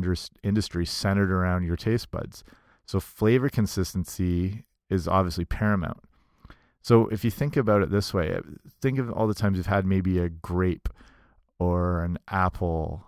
industry 0.44 0.86
centered 0.86 1.32
around 1.32 1.64
your 1.64 1.76
taste 1.76 2.12
buds. 2.12 2.44
So 2.86 3.00
flavor 3.00 3.50
consistency 3.50 4.64
is 4.90 5.08
obviously 5.08 5.46
paramount. 5.46 6.04
So 6.82 7.08
if 7.08 7.24
you 7.24 7.32
think 7.32 7.58
about 7.58 7.82
it 7.82 7.90
this 7.90 8.14
way, 8.14 8.34
uh, 8.34 8.42
think 8.82 9.00
of 9.00 9.12
all 9.12 9.28
the 9.28 9.34
times 9.34 9.58
you've 9.58 9.66
had 9.66 9.86
maybe 9.86 10.20
a 10.20 10.30
grape 10.30 10.88
or 11.58 12.04
an 12.04 12.20
apple 12.28 13.06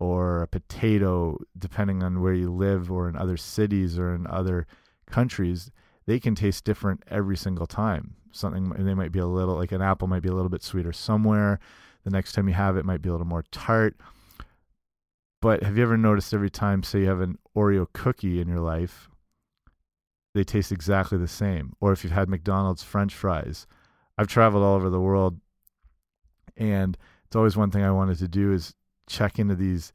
or 0.00 0.42
a 0.42 0.48
potato, 0.48 1.38
depending 1.56 2.02
on 2.02 2.22
where 2.22 2.32
you 2.32 2.50
live 2.50 2.90
or 2.90 3.08
in 3.08 3.14
other 3.14 3.36
cities 3.36 3.98
or 3.98 4.14
in 4.14 4.26
other 4.26 4.66
countries, 5.06 5.70
they 6.06 6.18
can 6.18 6.34
taste 6.34 6.64
different 6.64 7.02
every 7.08 7.36
single 7.36 7.66
time. 7.66 8.16
Something 8.32 8.70
they 8.70 8.94
might 8.94 9.12
be 9.12 9.18
a 9.18 9.26
little 9.26 9.56
like 9.56 9.72
an 9.72 9.82
apple 9.82 10.08
might 10.08 10.22
be 10.22 10.28
a 10.30 10.34
little 10.34 10.48
bit 10.48 10.62
sweeter 10.62 10.92
somewhere. 10.92 11.60
The 12.04 12.10
next 12.10 12.32
time 12.32 12.48
you 12.48 12.54
have 12.54 12.78
it 12.78 12.86
might 12.86 13.02
be 13.02 13.10
a 13.10 13.12
little 13.12 13.26
more 13.26 13.44
tart. 13.52 14.00
But 15.42 15.62
have 15.62 15.76
you 15.76 15.82
ever 15.82 15.96
noticed 15.96 16.32
every 16.32 16.50
time, 16.50 16.82
say, 16.82 17.00
you 17.00 17.08
have 17.08 17.20
an 17.20 17.38
Oreo 17.56 17.86
cookie 17.92 18.40
in 18.40 18.48
your 18.48 18.60
life, 18.60 19.08
they 20.34 20.44
taste 20.44 20.72
exactly 20.72 21.18
the 21.18 21.28
same? 21.28 21.74
Or 21.80 21.92
if 21.92 22.04
you've 22.04 22.12
had 22.12 22.28
McDonald's 22.28 22.82
French 22.82 23.14
fries, 23.14 23.66
I've 24.16 24.28
traveled 24.28 24.62
all 24.62 24.76
over 24.76 24.90
the 24.90 25.00
world, 25.00 25.40
and 26.56 26.96
it's 27.26 27.36
always 27.36 27.56
one 27.56 27.70
thing 27.70 27.82
I 27.82 27.90
wanted 27.90 28.18
to 28.18 28.28
do 28.28 28.52
is 28.52 28.74
check 29.10 29.38
into 29.38 29.54
these 29.54 29.92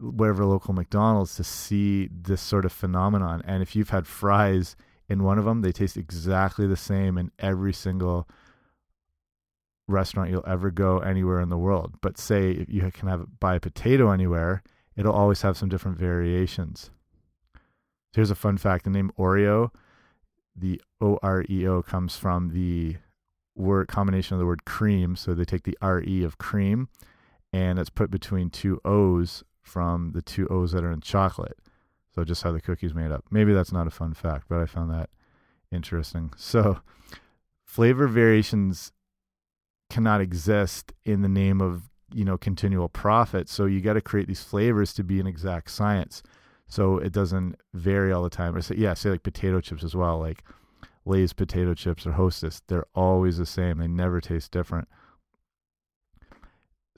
whatever 0.00 0.44
local 0.44 0.72
McDonald's 0.72 1.34
to 1.34 1.44
see 1.44 2.08
this 2.12 2.40
sort 2.40 2.64
of 2.64 2.72
phenomenon. 2.72 3.42
And 3.44 3.62
if 3.62 3.74
you've 3.74 3.90
had 3.90 4.06
fries 4.06 4.76
in 5.08 5.24
one 5.24 5.38
of 5.38 5.44
them, 5.44 5.60
they 5.60 5.72
taste 5.72 5.96
exactly 5.96 6.66
the 6.66 6.76
same 6.76 7.18
in 7.18 7.32
every 7.38 7.72
single 7.72 8.28
restaurant 9.88 10.30
you'll 10.30 10.44
ever 10.46 10.70
go 10.70 10.98
anywhere 10.98 11.40
in 11.40 11.48
the 11.48 11.58
world. 11.58 11.94
But 12.00 12.16
say 12.16 12.52
if 12.52 12.68
you 12.68 12.88
can 12.92 13.08
have 13.08 13.40
buy 13.40 13.56
a 13.56 13.60
potato 13.60 14.10
anywhere, 14.10 14.62
it'll 14.96 15.12
always 15.12 15.42
have 15.42 15.56
some 15.56 15.68
different 15.68 15.98
variations. 15.98 16.90
Here's 18.12 18.30
a 18.30 18.36
fun 18.36 18.56
fact: 18.58 18.84
the 18.84 18.90
name 18.90 19.10
Oreo, 19.18 19.70
the 20.54 20.80
O 21.00 21.18
R 21.22 21.44
E 21.48 21.66
O, 21.66 21.82
comes 21.82 22.16
from 22.16 22.50
the 22.50 22.96
word 23.56 23.88
combination 23.88 24.34
of 24.34 24.38
the 24.38 24.46
word 24.46 24.64
cream. 24.64 25.16
So 25.16 25.34
they 25.34 25.44
take 25.44 25.64
the 25.64 25.78
R 25.82 26.02
E 26.02 26.22
of 26.22 26.38
cream 26.38 26.88
and 27.52 27.78
it's 27.78 27.90
put 27.90 28.10
between 28.10 28.50
two 28.50 28.80
O's 28.84 29.44
from 29.62 30.12
the 30.12 30.22
two 30.22 30.46
O's 30.48 30.72
that 30.72 30.84
are 30.84 30.92
in 30.92 31.00
chocolate. 31.00 31.58
So 32.14 32.24
just 32.24 32.42
how 32.42 32.52
the 32.52 32.60
cookie's 32.60 32.94
made 32.94 33.12
up. 33.12 33.24
Maybe 33.30 33.52
that's 33.52 33.72
not 33.72 33.86
a 33.86 33.90
fun 33.90 34.14
fact, 34.14 34.46
but 34.48 34.60
I 34.60 34.66
found 34.66 34.90
that 34.90 35.10
interesting. 35.70 36.32
So 36.38 36.80
flavor 37.64 38.08
variations 38.08 38.92
cannot 39.90 40.20
exist 40.20 40.92
in 41.04 41.22
the 41.22 41.28
name 41.28 41.60
of 41.60 41.90
you 42.12 42.24
know 42.24 42.38
continual 42.38 42.88
profit. 42.88 43.48
So 43.48 43.66
you 43.66 43.80
got 43.80 43.94
to 43.94 44.00
create 44.00 44.26
these 44.26 44.42
flavors 44.42 44.92
to 44.94 45.04
be 45.04 45.20
an 45.20 45.26
exact 45.26 45.70
science. 45.70 46.22
So 46.66 46.98
it 46.98 47.12
doesn't 47.12 47.56
vary 47.72 48.12
all 48.12 48.22
the 48.22 48.30
time. 48.30 48.54
Or 48.54 48.60
say, 48.60 48.76
yeah, 48.76 48.94
say 48.94 49.10
like 49.10 49.22
potato 49.22 49.60
chips 49.60 49.82
as 49.82 49.94
well, 49.94 50.18
like 50.18 50.42
Lay's 51.06 51.32
potato 51.32 51.74
chips 51.74 52.06
or 52.06 52.12
Hostess. 52.12 52.62
They're 52.68 52.86
always 52.94 53.38
the 53.38 53.46
same. 53.46 53.78
They 53.78 53.88
never 53.88 54.20
taste 54.20 54.50
different. 54.50 54.88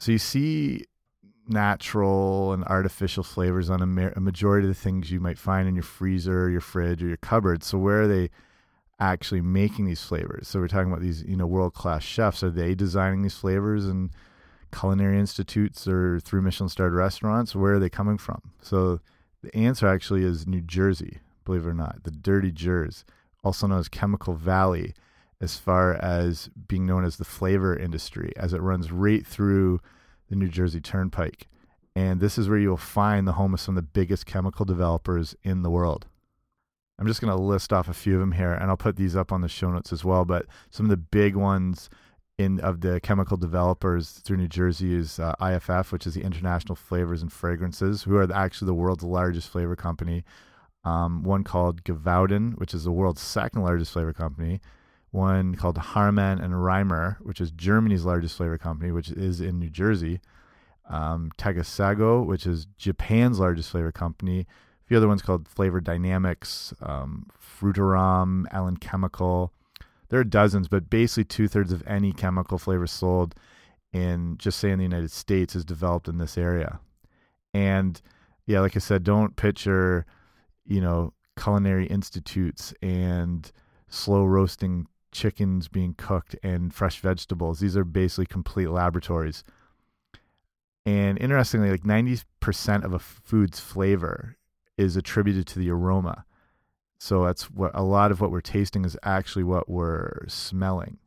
So 0.00 0.12
you 0.12 0.18
see 0.18 0.86
natural 1.46 2.52
and 2.52 2.64
artificial 2.64 3.22
flavors 3.22 3.68
on 3.68 3.82
a, 3.82 4.12
a, 4.16 4.20
majority 4.20 4.66
of 4.66 4.74
the 4.74 4.80
things 4.80 5.10
you 5.10 5.20
might 5.20 5.38
find 5.38 5.68
in 5.68 5.74
your 5.74 5.82
freezer, 5.82 6.48
your 6.48 6.62
fridge, 6.62 7.02
or 7.02 7.08
your 7.08 7.16
cupboard. 7.18 7.62
So 7.62 7.76
where 7.76 8.02
are 8.02 8.08
they 8.08 8.30
actually 8.98 9.42
making 9.42 9.84
these 9.84 10.02
flavors? 10.02 10.48
So 10.48 10.58
we're 10.58 10.68
talking 10.68 10.90
about 10.90 11.02
these, 11.02 11.22
you 11.24 11.36
know, 11.36 11.46
world 11.46 11.74
class 11.74 12.02
chefs. 12.02 12.42
Are 12.42 12.50
they 12.50 12.74
designing 12.74 13.22
these 13.22 13.34
flavors 13.34 13.84
and 13.84 14.10
culinary 14.72 15.18
institutes 15.18 15.86
or 15.86 16.18
through 16.20 16.42
Michelin 16.42 16.70
starred 16.70 16.94
restaurants? 16.94 17.54
Where 17.54 17.74
are 17.74 17.80
they 17.80 17.90
coming 17.90 18.16
from? 18.16 18.52
So 18.62 19.00
the 19.42 19.54
answer 19.54 19.86
actually 19.86 20.24
is 20.24 20.46
New 20.46 20.62
Jersey, 20.62 21.18
believe 21.44 21.66
it 21.66 21.68
or 21.68 21.74
not, 21.74 22.04
the 22.04 22.10
dirty 22.10 22.52
Jers, 22.52 23.04
also 23.44 23.66
known 23.66 23.80
as 23.80 23.88
Chemical 23.88 24.34
Valley, 24.34 24.94
as 25.40 25.56
far 25.56 25.94
as 25.94 26.50
being 26.68 26.86
known 26.86 27.04
as 27.04 27.16
the 27.16 27.24
flavor 27.24 27.76
industry, 27.76 28.32
as 28.36 28.52
it 28.52 28.60
runs 28.60 28.92
right 28.92 29.26
through 29.26 29.80
the 30.28 30.36
New 30.36 30.48
Jersey 30.48 30.80
Turnpike. 30.80 31.48
And 31.96 32.20
this 32.20 32.38
is 32.38 32.48
where 32.48 32.58
you'll 32.58 32.76
find 32.76 33.26
the 33.26 33.32
home 33.32 33.54
of 33.54 33.60
some 33.60 33.76
of 33.76 33.82
the 33.82 33.90
biggest 33.90 34.26
chemical 34.26 34.64
developers 34.64 35.34
in 35.42 35.62
the 35.62 35.70
world. 35.70 36.06
I'm 36.98 37.06
just 37.06 37.20
going 37.22 37.34
to 37.34 37.42
list 37.42 37.72
off 37.72 37.88
a 37.88 37.94
few 37.94 38.14
of 38.14 38.20
them 38.20 38.32
here, 38.32 38.52
and 38.52 38.70
I'll 38.70 38.76
put 38.76 38.96
these 38.96 39.16
up 39.16 39.32
on 39.32 39.40
the 39.40 39.48
show 39.48 39.70
notes 39.70 39.92
as 39.92 40.04
well. 40.04 40.26
But 40.26 40.46
some 40.68 40.86
of 40.86 40.90
the 40.90 40.98
big 40.98 41.34
ones 41.34 41.88
in 42.36 42.60
of 42.60 42.80
the 42.82 43.00
chemical 43.00 43.36
developers 43.36 44.10
through 44.10 44.36
New 44.36 44.48
Jersey 44.48 44.94
is 44.94 45.18
uh, 45.18 45.34
IFF, 45.40 45.92
which 45.92 46.06
is 46.06 46.14
the 46.14 46.22
International 46.22 46.76
Flavors 46.76 47.22
and 47.22 47.32
Fragrances, 47.32 48.02
who 48.02 48.16
are 48.16 48.30
actually 48.32 48.66
the 48.66 48.74
world's 48.74 49.02
largest 49.02 49.48
flavor 49.48 49.76
company. 49.76 50.24
Um, 50.84 51.22
one 51.22 51.44
called 51.44 51.84
Givaudan, 51.84 52.58
which 52.58 52.72
is 52.74 52.84
the 52.84 52.92
world's 52.92 53.20
second 53.20 53.62
largest 53.62 53.92
flavor 53.92 54.12
company. 54.12 54.60
One 55.10 55.56
called 55.56 55.76
Haarmann 55.76 56.40
and 56.42 56.54
Reimer, 56.54 57.16
which 57.20 57.40
is 57.40 57.50
Germany's 57.50 58.04
largest 58.04 58.36
flavor 58.36 58.58
company, 58.58 58.92
which 58.92 59.10
is 59.10 59.40
in 59.40 59.58
New 59.58 59.70
Jersey. 59.70 60.20
Um, 60.88 61.30
Takasago, 61.36 62.24
which 62.24 62.46
is 62.46 62.66
Japan's 62.76 63.38
largest 63.38 63.70
flavor 63.70 63.92
company, 63.92 64.40
A 64.40 64.88
few 64.88 64.96
other 64.96 65.08
ones 65.08 65.22
called 65.22 65.46
Flavor 65.46 65.80
Dynamics, 65.80 66.74
um, 66.80 67.26
Elan 67.62 68.76
Chemical. 68.76 69.52
There 70.08 70.18
are 70.18 70.24
dozens, 70.24 70.66
but 70.66 70.90
basically 70.90 71.24
two 71.24 71.46
thirds 71.46 71.72
of 71.72 71.84
any 71.86 72.12
chemical 72.12 72.58
flavor 72.58 72.88
sold 72.88 73.34
in 73.92 74.36
just 74.38 74.58
say 74.58 74.70
in 74.70 74.78
the 74.78 74.84
United 74.84 75.10
States 75.12 75.54
is 75.54 75.64
developed 75.64 76.08
in 76.08 76.18
this 76.18 76.36
area. 76.36 76.80
And 77.54 78.00
yeah, 78.46 78.60
like 78.60 78.76
I 78.76 78.80
said, 78.80 79.04
don't 79.04 79.36
picture, 79.36 80.06
you 80.64 80.80
know, 80.80 81.12
culinary 81.38 81.86
institutes 81.86 82.74
and 82.82 83.50
slow 83.88 84.24
roasting 84.24 84.86
chickens 85.12 85.68
being 85.68 85.94
cooked 85.94 86.36
and 86.42 86.72
fresh 86.72 87.00
vegetables. 87.00 87.60
These 87.60 87.76
are 87.76 87.84
basically 87.84 88.26
complete 88.26 88.70
laboratories. 88.70 89.44
And 90.86 91.18
interestingly, 91.18 91.70
like 91.70 91.82
90% 91.82 92.84
of 92.84 92.92
a 92.92 92.98
food's 92.98 93.60
flavor 93.60 94.36
is 94.78 94.96
attributed 94.96 95.46
to 95.48 95.58
the 95.58 95.70
aroma. 95.70 96.24
So 96.98 97.24
that's 97.24 97.50
what 97.50 97.70
a 97.74 97.82
lot 97.82 98.10
of 98.10 98.20
what 98.20 98.30
we're 98.30 98.40
tasting 98.40 98.84
is 98.84 98.96
actually 99.02 99.44
what 99.44 99.68
we're 99.68 100.26
smelling. 100.28 100.98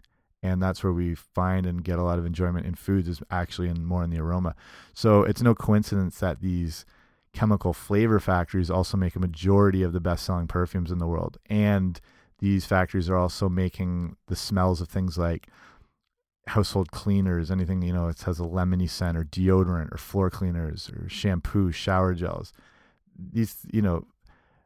And 0.41 0.61
that's 0.61 0.83
where 0.83 0.93
we 0.93 1.15
find 1.15 1.65
and 1.65 1.83
get 1.83 1.99
a 1.99 2.03
lot 2.03 2.19
of 2.19 2.25
enjoyment 2.25 2.65
in 2.65 2.75
foods 2.75 3.07
is 3.07 3.21
actually 3.31 3.69
in 3.69 3.85
more 3.85 4.03
in 4.03 4.09
the 4.09 4.19
aroma. 4.19 4.55
So 4.93 5.23
it's 5.23 5.41
no 5.41 5.55
coincidence 5.55 6.19
that 6.19 6.41
these 6.41 6.85
chemical 7.31 7.73
flavor 7.73 8.19
factories 8.19 8.69
also 8.69 8.97
make 8.97 9.15
a 9.15 9.19
majority 9.19 9.83
of 9.83 9.93
the 9.93 9.99
best 9.99 10.25
selling 10.25 10.47
perfumes 10.47 10.91
in 10.91 10.99
the 10.99 11.07
world. 11.07 11.37
And 11.49 11.99
these 12.43 12.65
factories 12.65 13.09
are 13.09 13.17
also 13.17 13.49
making 13.49 14.15
the 14.27 14.35
smells 14.35 14.81
of 14.81 14.89
things 14.89 15.17
like 15.17 15.47
household 16.47 16.91
cleaners, 16.91 17.49
anything, 17.49 17.81
you 17.81 17.93
know, 17.93 18.09
it 18.09 18.21
has 18.21 18.39
a 18.39 18.43
lemony 18.43 18.89
scent 18.89 19.17
or 19.17 19.23
deodorant 19.23 19.93
or 19.93 19.97
floor 19.97 20.29
cleaners 20.29 20.89
or 20.89 21.07
shampoo, 21.07 21.71
shower 21.71 22.13
gels 22.13 22.51
these 23.17 23.57
you 23.71 23.81
know 23.81 24.05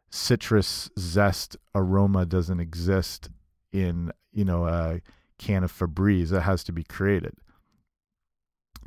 citrus 0.10 0.89
zest 0.98 1.57
aroma 1.75 2.25
doesn't 2.25 2.60
exist 2.60 3.29
in 3.72 4.12
you 4.31 4.46
know 4.46 4.65
a 4.65 5.01
can 5.38 5.63
of 5.63 5.72
Febreze 5.72 6.29
that 6.29 6.41
has 6.41 6.63
to 6.63 6.72
be 6.72 6.84
created. 6.84 7.34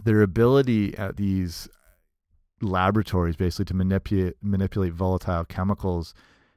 Their 0.02 0.22
ability 0.22 0.96
at 0.96 1.16
these 1.16 1.68
laboratories 2.62 3.36
basically 3.36 3.66
to 3.66 3.74
manipulate 3.74 4.36
manipulate 4.42 4.92
volatile 4.92 5.44
chemicals 5.44 6.14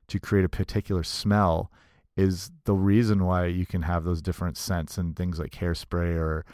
to 0.08 0.20
create 0.20 0.46
a 0.46 0.50
particular 0.50 1.04
smell 1.04 1.72
is 2.16 2.52
the 2.66 2.74
reason 2.74 3.26
why 3.26 3.46
you 3.46 3.66
can 3.66 3.82
have 3.84 4.04
those 4.04 4.22
different 4.22 4.58
scents 4.58 4.98
and 4.98 5.16
things 5.16 5.40
like 5.40 5.52
hairspray 5.52 6.16
or 6.16 6.46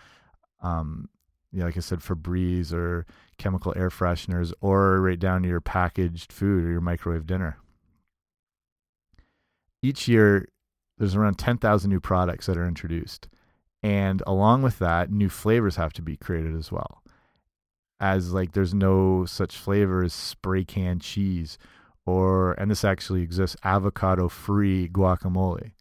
um, 0.61 1.09
you 1.51 1.59
know, 1.59 1.65
like 1.65 1.77
I 1.77 1.79
said, 1.79 1.99
Febreze 1.99 2.73
or 2.73 3.05
chemical 3.37 3.73
air 3.75 3.89
fresheners, 3.89 4.53
or 4.61 5.01
right 5.01 5.19
down 5.19 5.41
to 5.43 5.49
your 5.49 5.61
packaged 5.61 6.31
food 6.31 6.63
or 6.63 6.71
your 6.71 6.81
microwave 6.81 7.25
dinner. 7.25 7.57
Each 9.81 10.07
year, 10.07 10.49
there's 10.97 11.15
around 11.15 11.39
10,000 11.39 11.89
new 11.89 11.99
products 11.99 12.45
that 12.45 12.57
are 12.57 12.67
introduced. 12.67 13.29
And 13.81 14.21
along 14.27 14.61
with 14.61 14.79
that, 14.79 15.09
new 15.09 15.29
flavors 15.29 15.77
have 15.77 15.93
to 15.93 16.01
be 16.01 16.17
created 16.17 16.55
as 16.55 16.71
well. 16.71 17.01
As 17.99 18.33
like 18.33 18.51
there's 18.51 18.73
no 18.73 19.25
such 19.25 19.57
flavor 19.57 20.03
as 20.03 20.13
spray 20.13 20.65
can 20.65 20.99
cheese 20.99 21.57
or, 22.09 22.53
and 22.53 22.71
this 22.71 22.83
actually 22.83 23.21
exists, 23.21 23.55
avocado 23.63 24.27
free 24.27 24.89
guacamole. 24.89 25.71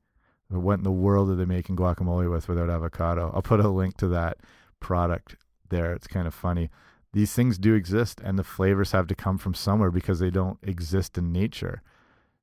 What 0.51 0.79
in 0.79 0.85
the 0.85 0.91
world 0.91 1.31
are 1.31 1.37
they 1.37 1.45
making 1.45 1.77
guacamole 1.77 2.31
with 2.31 2.49
without 2.49 2.71
avocado? 2.71 3.31
I'll 3.35 3.43
put 3.43 3.61
a 3.61 3.69
link 3.69 3.97
to 3.99 4.09
that 4.09 4.39
product 4.81 5.37
there. 5.69 5.93
It's 5.93 6.07
kind 6.07 6.27
of 6.27 6.35
funny. 6.35 6.71
These 7.13 7.33
things 7.33 7.59
do 7.59 7.75
exist, 7.75 8.21
and 8.23 8.39
the 8.39 8.45
flavors 8.45 8.93
have 8.93 9.07
to 9.09 9.15
come 9.15 9.39
from 9.39 9.55
somewhere 9.55 9.91
because 9.91 10.19
they 10.19 10.31
don't 10.31 10.59
exist 10.63 11.17
in 11.17 11.33
nature. 11.33 11.83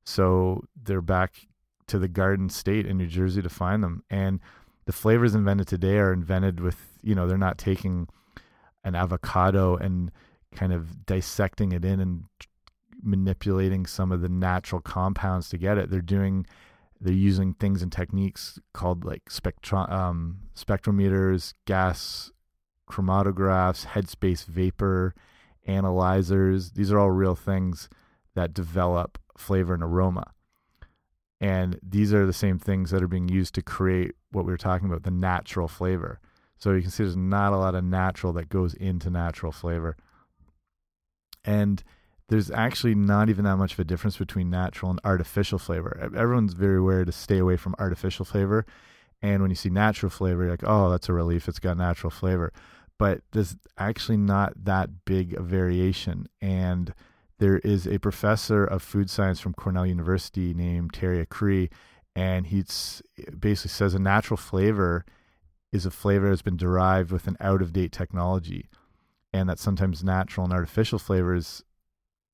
So 0.04 0.64
they're 0.80 1.00
back 1.00 1.46
to 1.86 1.98
the 1.98 2.08
garden 2.08 2.48
state 2.48 2.86
in 2.86 2.98
New 2.98 3.06
Jersey 3.06 3.42
to 3.42 3.48
find 3.48 3.82
them. 3.82 4.02
And 4.10 4.40
the 4.86 4.92
flavors 4.92 5.34
invented 5.34 5.68
today 5.68 5.98
are 5.98 6.12
invented 6.12 6.60
with, 6.60 6.98
you 7.02 7.14
know, 7.14 7.26
they're 7.26 7.38
not 7.38 7.58
taking 7.58 8.08
an 8.84 8.94
avocado 8.94 9.76
and 9.76 10.10
kind 10.54 10.72
of 10.72 11.06
dissecting 11.06 11.72
it 11.72 11.84
in 11.84 12.00
and 12.00 12.24
manipulating 13.06 13.86
some 13.86 14.12
of 14.12 14.20
the 14.20 14.28
natural 14.28 14.80
compounds 14.80 15.48
to 15.50 15.58
get 15.58 15.78
it. 15.78 15.90
They're 15.90 16.00
doing 16.00 16.46
they're 17.00 17.12
using 17.12 17.52
things 17.54 17.82
and 17.82 17.92
techniques 17.92 18.58
called 18.72 19.04
like 19.04 19.30
spectro 19.30 19.80
um, 19.88 20.38
spectrometers, 20.56 21.54
gas 21.66 22.32
chromatographs, 22.90 23.86
headspace 23.86 24.44
vapor 24.44 25.14
analyzers. 25.66 26.72
These 26.72 26.90
are 26.92 26.98
all 26.98 27.10
real 27.10 27.34
things 27.34 27.88
that 28.34 28.54
develop 28.54 29.18
flavor 29.36 29.74
and 29.74 29.82
aroma. 29.82 30.32
And 31.40 31.78
these 31.82 32.14
are 32.14 32.24
the 32.24 32.32
same 32.32 32.58
things 32.58 32.90
that 32.90 33.02
are 33.02 33.08
being 33.08 33.28
used 33.28 33.54
to 33.56 33.62
create 33.62 34.14
what 34.30 34.46
we 34.46 34.52
were 34.52 34.56
talking 34.56 34.88
about 34.88 35.02
the 35.02 35.10
natural 35.10 35.68
flavor. 35.68 36.18
So 36.56 36.72
you 36.72 36.80
can 36.80 36.90
see 36.90 37.02
there's 37.02 37.16
not 37.16 37.52
a 37.52 37.58
lot 37.58 37.74
of 37.74 37.84
natural 37.84 38.32
that 38.34 38.48
goes 38.48 38.72
into 38.74 39.10
natural 39.10 39.52
flavor. 39.52 39.96
And 41.44 41.82
there's 42.28 42.50
actually 42.50 42.94
not 42.94 43.28
even 43.28 43.44
that 43.44 43.56
much 43.56 43.74
of 43.74 43.78
a 43.78 43.84
difference 43.84 44.16
between 44.16 44.50
natural 44.50 44.90
and 44.90 45.00
artificial 45.04 45.58
flavor. 45.58 46.10
Everyone's 46.16 46.54
very 46.54 46.78
aware 46.78 47.04
to 47.04 47.12
stay 47.12 47.38
away 47.38 47.56
from 47.56 47.74
artificial 47.78 48.24
flavor. 48.24 48.66
And 49.22 49.40
when 49.42 49.50
you 49.50 49.54
see 49.54 49.70
natural 49.70 50.10
flavor, 50.10 50.42
you're 50.42 50.50
like, 50.50 50.64
oh, 50.66 50.90
that's 50.90 51.08
a 51.08 51.12
relief. 51.12 51.48
It's 51.48 51.58
got 51.58 51.76
natural 51.76 52.10
flavor 52.10 52.52
but 52.98 53.20
there's 53.32 53.56
actually 53.78 54.16
not 54.16 54.64
that 54.64 55.04
big 55.04 55.34
a 55.34 55.42
variation. 55.42 56.28
And 56.40 56.94
there 57.38 57.58
is 57.58 57.86
a 57.86 57.98
professor 57.98 58.64
of 58.64 58.82
food 58.82 59.10
science 59.10 59.40
from 59.40 59.54
Cornell 59.54 59.86
University 59.86 60.54
named 60.54 60.94
Terry 60.94 61.24
Acree, 61.24 61.70
and 62.14 62.46
he 62.46 62.64
basically 63.38 63.68
says 63.68 63.94
a 63.94 63.98
natural 63.98 64.38
flavor 64.38 65.04
is 65.72 65.84
a 65.84 65.90
flavor 65.90 66.30
that's 66.30 66.42
been 66.42 66.56
derived 66.56 67.10
with 67.10 67.26
an 67.26 67.36
out 67.40 67.60
of 67.60 67.72
date 67.74 67.92
technology, 67.92 68.68
and 69.32 69.48
that 69.48 69.58
sometimes 69.58 70.02
natural 70.02 70.44
and 70.44 70.52
artificial 70.54 70.98
flavors 70.98 71.62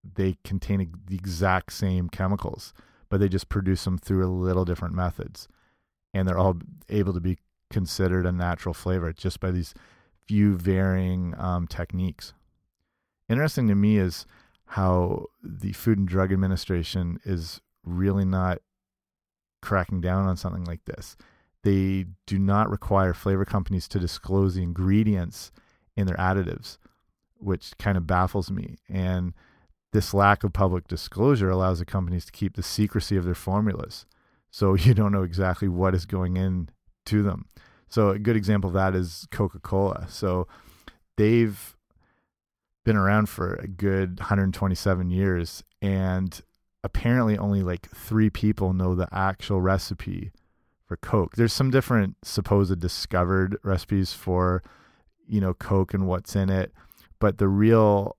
they 0.03 0.37
contain 0.45 0.93
the 1.07 1.17
exact 1.17 1.73
same 1.73 2.09
chemicals, 2.09 2.73
but 3.09 3.21
they 3.21 3.29
just 3.29 3.49
produce 3.49 3.85
them 3.85 3.99
through 3.99 4.25
a 4.25 4.29
little 4.29 4.65
different 4.65 4.95
methods, 4.95 5.49
and 6.13 6.27
they're 6.27 6.39
all 6.39 6.59
able 6.89 7.13
to 7.13 7.21
be 7.21 7.39
considered 7.71 8.27
a 8.27 8.33
natural 8.33 8.75
flavor 8.75 9.13
just 9.13 9.41
by 9.41 9.51
these 9.51 9.75
few 10.27 10.57
varying 10.57 11.35
um, 11.39 11.67
techniques. 11.67 12.33
Interesting 13.29 13.69
to 13.69 13.75
me 13.75 13.97
is 13.99 14.27
how 14.67 15.27
the 15.43 15.73
Food 15.73 15.99
and 15.99 16.09
Drug 16.09 16.33
Administration 16.33 17.19
is 17.25 17.61
really 17.85 18.25
not 18.25 18.59
cracking 19.61 20.01
down 20.01 20.27
on 20.27 20.37
something 20.37 20.65
like 20.65 20.85
this. 20.85 21.17
They 21.63 22.07
do 22.27 22.39
not 22.39 22.71
require 22.71 23.15
flavor 23.15 23.45
companies 23.45 23.87
to 23.89 23.99
disclose 23.99 24.55
the 24.55 24.63
ingredients 24.63 25.53
in 25.97 26.07
their 26.07 26.17
additives, 26.17 26.79
which 27.37 27.77
kind 27.79 27.97
of 27.97 28.07
baffles 28.07 28.51
me. 28.51 28.77
And 28.89 29.35
this 29.93 30.15
lack 30.15 30.43
of 30.43 30.53
public 30.53 30.89
disclosure 30.89 31.51
allows 31.51 31.79
the 31.79 31.85
companies 31.85 32.25
to 32.25 32.33
keep 32.33 32.57
the 32.57 32.63
secrecy 32.63 33.17
of 33.17 33.25
their 33.25 33.35
formulas. 33.35 34.07
So 34.51 34.75
you 34.75 34.95
don't 34.95 35.13
know 35.13 35.23
exactly 35.23 35.69
what 35.69 35.95
is 35.95 36.07
going 36.07 36.37
in 36.37 36.69
to 37.07 37.23
them. 37.23 37.47
So 37.89 38.11
a 38.11 38.19
good 38.19 38.37
example 38.37 38.69
of 38.69 38.75
that 38.75 38.95
is 38.95 39.27
Coca 39.31 39.59
Cola. 39.59 40.07
So 40.09 40.49
they've 41.17 41.77
been 42.85 42.97
around 42.97 43.29
for 43.29 43.55
a 43.55 43.69
good 43.69 44.19
127 44.19 45.11
years 45.11 45.63
and 45.81 46.41
apparently 46.83 47.39
only 47.39 47.63
like 47.63 47.89
3 47.91 48.31
people 48.31 48.73
know 48.73 48.95
the 48.95 49.09
actual 49.13 49.61
recipe 49.61 50.33
for 50.87 50.97
Coke. 50.97 51.37
There's 51.37 51.53
some 51.53 51.71
different 51.71 52.17
supposed 52.23 52.81
discovered 52.81 53.57
recipes 53.63 54.13
for 54.13 54.63
you 55.29 55.41
know 55.41 55.55
Coke 55.55 55.95
and 55.95 56.07
what's 56.07 56.35
in 56.35 56.51
it, 56.51 56.73
but 57.21 57.39
the 57.39 57.49
real 57.49 58.17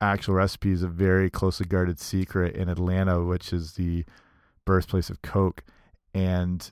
actual 0.00 0.34
recipe 0.34 0.72
is 0.72 0.82
a 0.82 0.88
very 0.88 1.30
closely 1.30 1.66
guarded 1.66 1.98
secret 2.00 2.56
in 2.56 2.68
Atlanta, 2.68 3.22
which 3.22 3.52
is 3.52 3.74
the 3.74 4.04
birthplace 4.64 5.10
of 5.10 5.22
Coke, 5.22 5.62
and 6.14 6.70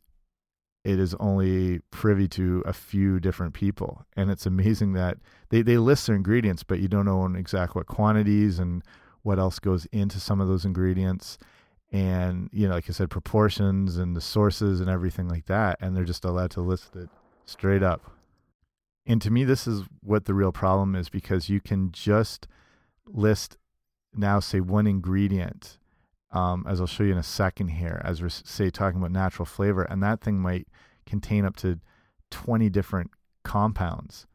it 0.85 0.99
is 0.99 1.15
only 1.21 1.81
privy 1.91 2.29
to 2.29 2.63
a 2.65 2.73
few 2.73 3.21
different 3.21 3.53
people. 3.53 4.07
And 4.17 4.31
it's 4.31 4.47
amazing 4.47 4.95
that 4.95 5.19
they, 5.51 5.63
they 5.63 5.77
list 5.77 6.07
their 6.07 6.17
ingredients, 6.17 6.63
but 6.63 6.81
you 6.81 6.89
don't 6.89 7.05
know 7.05 7.25
in 7.27 7.37
exact 7.37 7.75
what 7.75 7.87
quantities 7.87 8.59
and 8.59 8.83
what 9.23 9.39
else 9.39 9.59
goes 9.59 9.87
into 9.87 10.21
some 10.21 10.41
of 10.41 10.49
those 10.49 10.65
ingredients. 10.65 11.37
And, 11.91 12.49
you 12.53 12.69
know, 12.69 12.75
like 12.75 12.89
I 12.89 12.93
said, 12.93 13.11
proportions 13.11 13.97
and 13.97 14.17
the 14.17 14.21
sources 14.21 14.81
and 14.81 14.89
everything 14.89 15.29
like 15.29 15.47
that. 15.47 15.79
And 15.81 15.97
they're 15.97 16.05
just 16.05 16.25
allowed 16.25 16.53
to 16.53 16.61
list 16.61 16.97
it 16.97 17.09
straight 17.45 17.83
up. 17.83 18.11
And 19.07 19.21
to 19.23 19.31
me, 19.31 19.45
this 19.45 19.67
is 19.67 19.83
what 20.03 20.27
the 20.27 20.35
real 20.35 20.53
problem 20.53 20.95
is 20.95 21.09
because 21.09 21.49
you 21.49 21.61
can 21.61 21.93
just 21.93 22.47
list 23.13 23.57
now, 24.15 24.41
say, 24.41 24.61
one 24.61 24.87
ingredient, 24.87 25.79
um, 26.33 26.65
as 26.69 26.81
I'll 26.81 26.87
show 26.87 27.05
you 27.05 27.13
in 27.13 27.19
a 27.19 27.23
second 27.23 27.69
here, 27.69 28.01
as 28.05 28.21
we're, 28.21 28.29
say, 28.29 28.71
talking 28.71 28.99
about 28.99 29.13
natural 29.13 29.47
flavor, 29.47 29.83
and 29.83 30.03
that 30.03 30.21
thing 30.21 30.39
might 30.41 30.67
contain 31.07 31.45
up 31.45 31.57
to 31.57 31.81
20 32.31 32.69
different 32.71 33.11
compounds, 33.45 34.27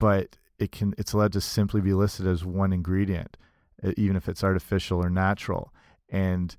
but 0.00 0.36
it 0.58 0.72
can 0.72 0.94
it's 0.98 1.12
allowed 1.12 1.32
to 1.32 1.40
simply 1.40 1.80
be 1.80 1.92
listed 1.92 2.26
as 2.26 2.44
one 2.44 2.72
ingredient, 2.72 3.36
even 3.96 4.16
if 4.16 4.28
it's 4.28 4.44
artificial 4.44 4.98
or 4.98 5.10
natural. 5.10 5.72
And 6.08 6.56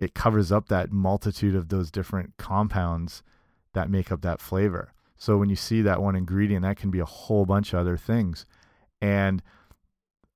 it 0.00 0.14
covers 0.14 0.52
up 0.52 0.68
that 0.68 0.92
multitude 0.92 1.54
of 1.54 1.68
those 1.68 1.90
different 1.90 2.34
compounds 2.38 3.22
that 3.72 3.90
make 3.90 4.10
up 4.12 4.22
that 4.22 4.40
flavor. 4.40 4.92
So 5.16 5.36
when 5.36 5.48
you 5.48 5.56
see 5.56 5.82
that 5.82 6.02
one 6.02 6.16
ingredient, 6.16 6.62
that 6.62 6.76
can 6.76 6.90
be 6.90 6.98
a 6.98 7.04
whole 7.04 7.46
bunch 7.46 7.72
of 7.72 7.80
other 7.80 7.96
things. 7.96 8.46
And 9.00 9.42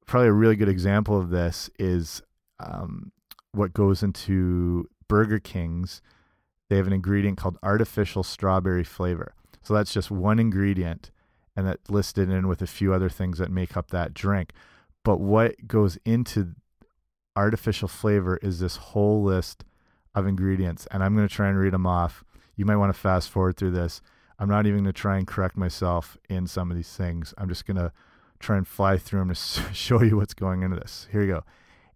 probably 0.08 0.28
a 0.28 0.32
really 0.32 0.56
good 0.56 0.68
example 0.68 1.18
of 1.18 1.30
this 1.30 1.70
is 1.78 2.22
um, 2.58 3.12
what 3.52 3.72
goes 3.72 4.02
into 4.02 4.88
Burger 5.06 5.38
King's. 5.38 6.02
They 6.68 6.76
have 6.76 6.86
an 6.86 6.92
ingredient 6.92 7.38
called 7.38 7.58
artificial 7.62 8.22
strawberry 8.22 8.84
flavor. 8.84 9.34
So 9.62 9.74
that's 9.74 9.92
just 9.92 10.10
one 10.10 10.38
ingredient 10.38 11.10
and 11.54 11.66
that 11.66 11.80
listed 11.90 12.30
in 12.30 12.48
with 12.48 12.62
a 12.62 12.66
few 12.66 12.92
other 12.92 13.08
things 13.08 13.38
that 13.38 13.50
make 13.50 13.76
up 13.76 13.90
that 13.90 14.14
drink. 14.14 14.52
But 15.04 15.20
what 15.20 15.66
goes 15.68 15.98
into 16.04 16.54
artificial 17.36 17.88
flavor 17.88 18.38
is 18.42 18.60
this 18.60 18.76
whole 18.76 19.22
list 19.22 19.64
of 20.14 20.26
ingredients. 20.26 20.86
And 20.90 21.04
I'm 21.04 21.14
going 21.14 21.28
to 21.28 21.34
try 21.34 21.48
and 21.48 21.58
read 21.58 21.72
them 21.72 21.86
off. 21.86 22.24
You 22.56 22.64
might 22.64 22.76
want 22.76 22.94
to 22.94 22.98
fast 22.98 23.30
forward 23.30 23.56
through 23.56 23.72
this. 23.72 24.00
I'm 24.38 24.48
not 24.48 24.66
even 24.66 24.84
going 24.84 24.92
to 24.92 25.00
try 25.00 25.18
and 25.18 25.26
correct 25.26 25.56
myself 25.56 26.16
in 26.28 26.46
some 26.46 26.70
of 26.70 26.76
these 26.76 26.96
things. 26.96 27.34
I'm 27.36 27.48
just 27.48 27.66
going 27.66 27.76
to 27.76 27.92
try 28.38 28.56
and 28.56 28.66
fly 28.66 28.98
through 28.98 29.20
them 29.20 29.28
to 29.28 29.34
show 29.72 30.02
you 30.02 30.16
what's 30.16 30.34
going 30.34 30.62
into 30.62 30.76
this. 30.76 31.08
Here 31.10 31.22
you 31.22 31.28
go. 31.28 31.44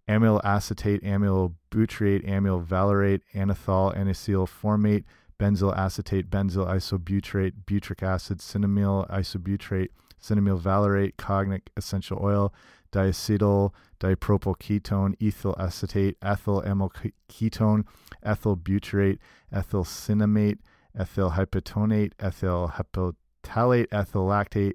Amyl 0.07 0.41
acetate, 0.43 1.01
amyl 1.03 1.55
butyrate, 1.71 2.27
amyl 2.27 2.59
valerate, 2.59 3.21
anethol, 3.33 3.97
anisyl 3.97 4.47
formate, 4.47 5.05
benzyl 5.39 5.75
acetate, 5.77 6.29
benzyl 6.29 6.67
isobutyrate, 6.67 7.53
butric 7.65 8.03
acid, 8.03 8.39
cinnamyl 8.39 9.09
isobutyrate, 9.09 9.89
cinnamyl 10.21 10.59
valerate, 10.59 11.15
cognac 11.15 11.69
essential 11.77 12.19
oil, 12.21 12.53
diacetyl, 12.91 13.71
dipropyl 13.99 14.57
ketone, 14.57 15.15
ethyl 15.21 15.55
acetate, 15.57 16.15
ethyl 16.21 16.61
amyl 16.65 16.91
ketone, 17.29 17.85
ethyl 18.23 18.57
butyrate, 18.57 19.19
ethyl 19.53 19.85
cinnamate, 19.85 20.59
ethyl 20.97 21.31
hypotonate, 21.31 22.11
ethyl 22.19 22.73
hypotalate, 22.75 23.87
ethyl 23.91 24.27
lactate, 24.27 24.73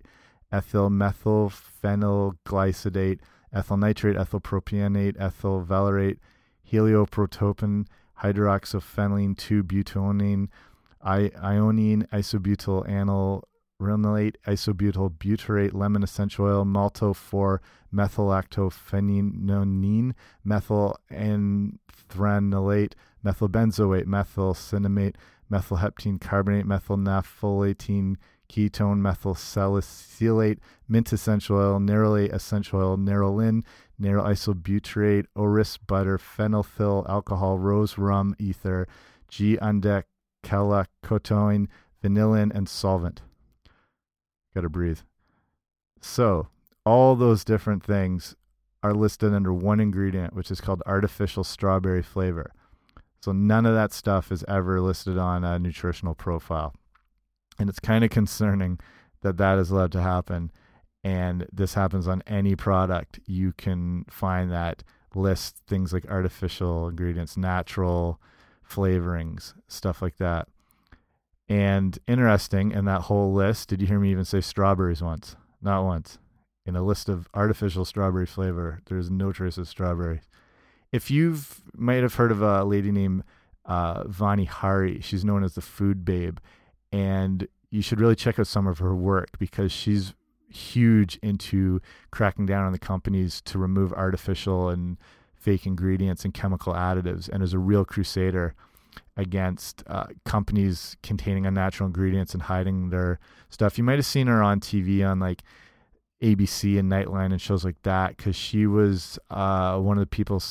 ethyl 0.52 0.90
methyl 0.90 1.50
phenyl 1.50 2.36
glycidate, 2.46 3.20
ethyl 3.52 3.76
nitrate, 3.76 4.16
ethyl 4.16 4.40
propionate, 4.40 5.20
ethyl 5.20 5.62
valerate, 5.62 6.18
helioprotopen, 6.70 7.86
hydroxyphenylene 8.22 9.36
2 9.36 9.62
butonane, 9.62 10.48
ionine, 11.04 12.06
isobutyl 12.08 12.88
anyl 12.88 13.42
renylate, 13.80 14.36
isobutyl 14.46 15.10
butyrate, 15.10 15.74
lemon 15.74 16.02
essential 16.02 16.46
oil, 16.46 16.64
malto 16.64 17.12
4 17.12 17.60
methylactophenonine, 17.94 20.14
methyl 20.44 20.96
anthranilate, 21.10 22.94
methylbenzoate, 23.24 24.06
methyl 24.06 24.54
cinnamate, 24.54 25.16
methylheptene 25.50 26.20
carbonate, 26.20 26.66
methyl 26.66 26.96
naphtholatine 26.96 28.16
ketone, 28.48 28.98
methyl 28.98 29.34
salicylate, 29.34 30.58
mint 30.88 31.12
essential 31.12 31.56
oil, 31.56 31.78
nerolate 31.78 32.32
essential 32.32 32.80
oil, 32.80 32.96
nerolin, 32.96 33.62
isobutyrate, 34.00 35.26
orris 35.34 35.76
butter, 35.76 36.18
phenolphyll 36.18 37.08
alcohol, 37.08 37.58
rose 37.58 37.98
rum 37.98 38.34
ether, 38.38 38.86
G 39.28 39.58
undecalacotoin, 39.58 41.68
vanillin, 42.02 42.54
and 42.54 42.68
solvent. 42.68 43.22
Gotta 44.54 44.68
breathe. 44.68 45.00
So, 46.00 46.48
all 46.86 47.16
those 47.16 47.44
different 47.44 47.84
things 47.84 48.34
are 48.82 48.94
listed 48.94 49.34
under 49.34 49.52
one 49.52 49.80
ingredient, 49.80 50.34
which 50.34 50.50
is 50.50 50.60
called 50.60 50.82
artificial 50.86 51.44
strawberry 51.44 52.02
flavor. 52.02 52.52
So, 53.20 53.32
none 53.32 53.66
of 53.66 53.74
that 53.74 53.92
stuff 53.92 54.32
is 54.32 54.44
ever 54.46 54.80
listed 54.80 55.18
on 55.18 55.44
a 55.44 55.58
nutritional 55.58 56.14
profile. 56.14 56.74
And 57.58 57.68
it's 57.68 57.80
kind 57.80 58.04
of 58.04 58.10
concerning 58.10 58.78
that 59.22 59.36
that 59.38 59.58
is 59.58 59.70
allowed 59.70 59.92
to 59.92 60.02
happen. 60.02 60.50
And 61.02 61.46
this 61.52 61.74
happens 61.74 62.06
on 62.06 62.22
any 62.26 62.54
product. 62.54 63.20
You 63.26 63.52
can 63.52 64.04
find 64.08 64.50
that 64.52 64.84
list 65.14 65.56
things 65.66 65.92
like 65.92 66.06
artificial 66.08 66.88
ingredients, 66.88 67.36
natural 67.36 68.20
flavorings, 68.68 69.54
stuff 69.66 70.02
like 70.02 70.16
that. 70.18 70.48
And 71.48 71.98
interesting 72.06 72.72
in 72.72 72.84
that 72.84 73.02
whole 73.02 73.32
list, 73.32 73.68
did 73.68 73.80
you 73.80 73.86
hear 73.86 73.98
me 73.98 74.10
even 74.10 74.24
say 74.24 74.40
strawberries 74.40 75.02
once? 75.02 75.34
Not 75.62 75.84
once. 75.84 76.18
In 76.66 76.76
a 76.76 76.82
list 76.82 77.08
of 77.08 77.28
artificial 77.32 77.86
strawberry 77.86 78.26
flavor, 78.26 78.82
there's 78.86 79.10
no 79.10 79.32
trace 79.32 79.56
of 79.56 79.66
strawberry. 79.66 80.20
If 80.92 81.10
you've 81.10 81.62
might 81.74 82.02
have 82.02 82.16
heard 82.16 82.30
of 82.30 82.42
a 82.42 82.64
lady 82.64 82.92
named 82.92 83.24
uh, 83.64 84.04
Vani 84.04 84.46
Hari, 84.46 85.00
she's 85.00 85.24
known 85.24 85.42
as 85.42 85.54
the 85.54 85.62
Food 85.62 86.04
Babe, 86.04 86.38
and 86.92 87.48
you 87.70 87.82
should 87.82 88.00
really 88.00 88.16
check 88.16 88.38
out 88.38 88.46
some 88.46 88.66
of 88.66 88.78
her 88.78 88.94
work 88.94 89.38
because 89.38 89.70
she's 89.72 90.14
huge 90.48 91.18
into 91.22 91.80
cracking 92.10 92.46
down 92.46 92.64
on 92.64 92.72
the 92.72 92.78
companies 92.78 93.40
to 93.42 93.58
remove 93.58 93.92
artificial 93.92 94.68
and 94.70 94.96
fake 95.34 95.66
ingredients 95.66 96.24
and 96.24 96.34
chemical 96.34 96.72
additives 96.72 97.28
and 97.28 97.42
is 97.42 97.52
a 97.52 97.58
real 97.58 97.84
crusader 97.84 98.54
against 99.16 99.82
uh, 99.86 100.06
companies 100.24 100.96
containing 101.02 101.46
unnatural 101.46 101.86
ingredients 101.86 102.32
and 102.32 102.44
hiding 102.44 102.90
their 102.90 103.18
stuff. 103.50 103.76
You 103.76 103.84
might 103.84 103.96
have 103.96 104.06
seen 104.06 104.26
her 104.26 104.42
on 104.42 104.60
TV 104.60 105.06
on 105.08 105.20
like 105.20 105.42
ABC 106.22 106.78
and 106.78 106.90
Nightline 106.90 107.32
and 107.32 107.40
shows 107.40 107.64
like 107.64 107.80
that 107.82 108.16
because 108.16 108.34
she 108.34 108.66
was 108.66 109.18
uh, 109.30 109.78
one 109.78 109.98
of 109.98 110.02
the 110.02 110.06
people 110.06 110.42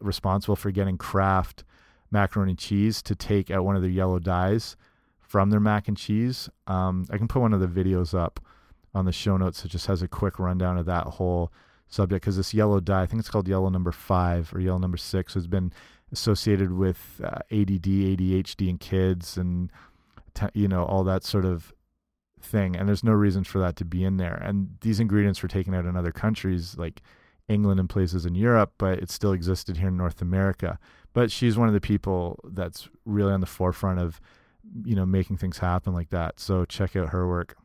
responsible 0.00 0.56
for 0.56 0.70
getting 0.70 0.98
Kraft 0.98 1.64
macaroni 2.10 2.54
cheese 2.54 3.02
to 3.02 3.14
take 3.14 3.50
out 3.50 3.64
one 3.64 3.74
of 3.74 3.82
their 3.82 3.90
yellow 3.90 4.18
dyes 4.18 4.76
from 5.36 5.50
their 5.50 5.60
mac 5.60 5.86
and 5.86 5.98
cheese. 5.98 6.48
Um, 6.66 7.04
I 7.10 7.18
can 7.18 7.28
put 7.28 7.42
one 7.42 7.52
of 7.52 7.60
the 7.60 7.66
videos 7.66 8.18
up 8.18 8.40
on 8.94 9.04
the 9.04 9.12
show 9.12 9.36
notes 9.36 9.60
that 9.60 9.68
just 9.68 9.84
has 9.84 10.00
a 10.00 10.08
quick 10.08 10.38
rundown 10.38 10.78
of 10.78 10.86
that 10.86 11.04
whole 11.04 11.52
subject 11.88 12.22
because 12.22 12.38
this 12.38 12.54
yellow 12.54 12.80
dye, 12.80 13.02
I 13.02 13.06
think 13.06 13.20
it's 13.20 13.28
called 13.28 13.46
yellow 13.46 13.68
number 13.68 13.92
five 13.92 14.50
or 14.54 14.60
yellow 14.60 14.78
number 14.78 14.96
six, 14.96 15.34
has 15.34 15.46
been 15.46 15.74
associated 16.10 16.72
with 16.72 17.20
uh, 17.22 17.40
ADD, 17.50 17.84
ADHD 17.84 18.66
in 18.70 18.78
kids, 18.78 19.36
and 19.36 19.70
you 20.54 20.68
know 20.68 20.86
all 20.86 21.04
that 21.04 21.22
sort 21.22 21.44
of 21.44 21.74
thing. 22.40 22.74
And 22.74 22.88
there's 22.88 23.04
no 23.04 23.12
reason 23.12 23.44
for 23.44 23.58
that 23.58 23.76
to 23.76 23.84
be 23.84 24.04
in 24.04 24.16
there. 24.16 24.36
And 24.42 24.78
these 24.80 25.00
ingredients 25.00 25.42
were 25.42 25.50
taken 25.50 25.74
out 25.74 25.84
in 25.84 25.98
other 25.98 26.12
countries 26.12 26.78
like 26.78 27.02
England 27.46 27.78
and 27.78 27.90
places 27.90 28.24
in 28.24 28.34
Europe, 28.34 28.72
but 28.78 29.00
it 29.00 29.10
still 29.10 29.32
existed 29.32 29.76
here 29.76 29.88
in 29.88 29.98
North 29.98 30.22
America. 30.22 30.78
But 31.12 31.30
she's 31.30 31.58
one 31.58 31.68
of 31.68 31.74
the 31.74 31.80
people 31.82 32.40
that's 32.42 32.88
really 33.04 33.34
on 33.34 33.42
the 33.42 33.46
forefront 33.46 34.00
of 34.00 34.18
you 34.84 34.94
know 34.94 35.06
making 35.06 35.36
things 35.36 35.58
happen 35.58 35.92
like 35.92 36.10
that. 36.10 36.40
So 36.40 36.64
check 36.64 36.96
out 36.96 37.10
her 37.10 37.26
work. 37.26 37.56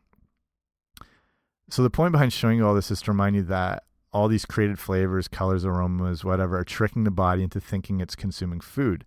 So 1.70 1.84
the 1.84 1.90
point 1.90 2.12
behind 2.12 2.34
showing 2.34 2.58
you 2.58 2.68
all 2.68 2.76
this 2.76 2.92
is 2.92 3.02
to 3.04 3.12
remind 3.12 3.36
you 3.36 3.44
that 3.44 3.84
all 4.14 4.28
these 4.28 4.46
created 4.46 4.78
flavors, 4.78 5.28
colors, 5.28 5.64
aromas, 5.64 6.24
whatever, 6.26 6.58
are 6.58 6.66
tricking 6.66 7.06
the 7.06 7.12
body 7.12 7.44
into 7.44 7.62
thinking 7.62 8.02
it's 8.02 8.16
consuming 8.16 8.60
food. 8.60 9.06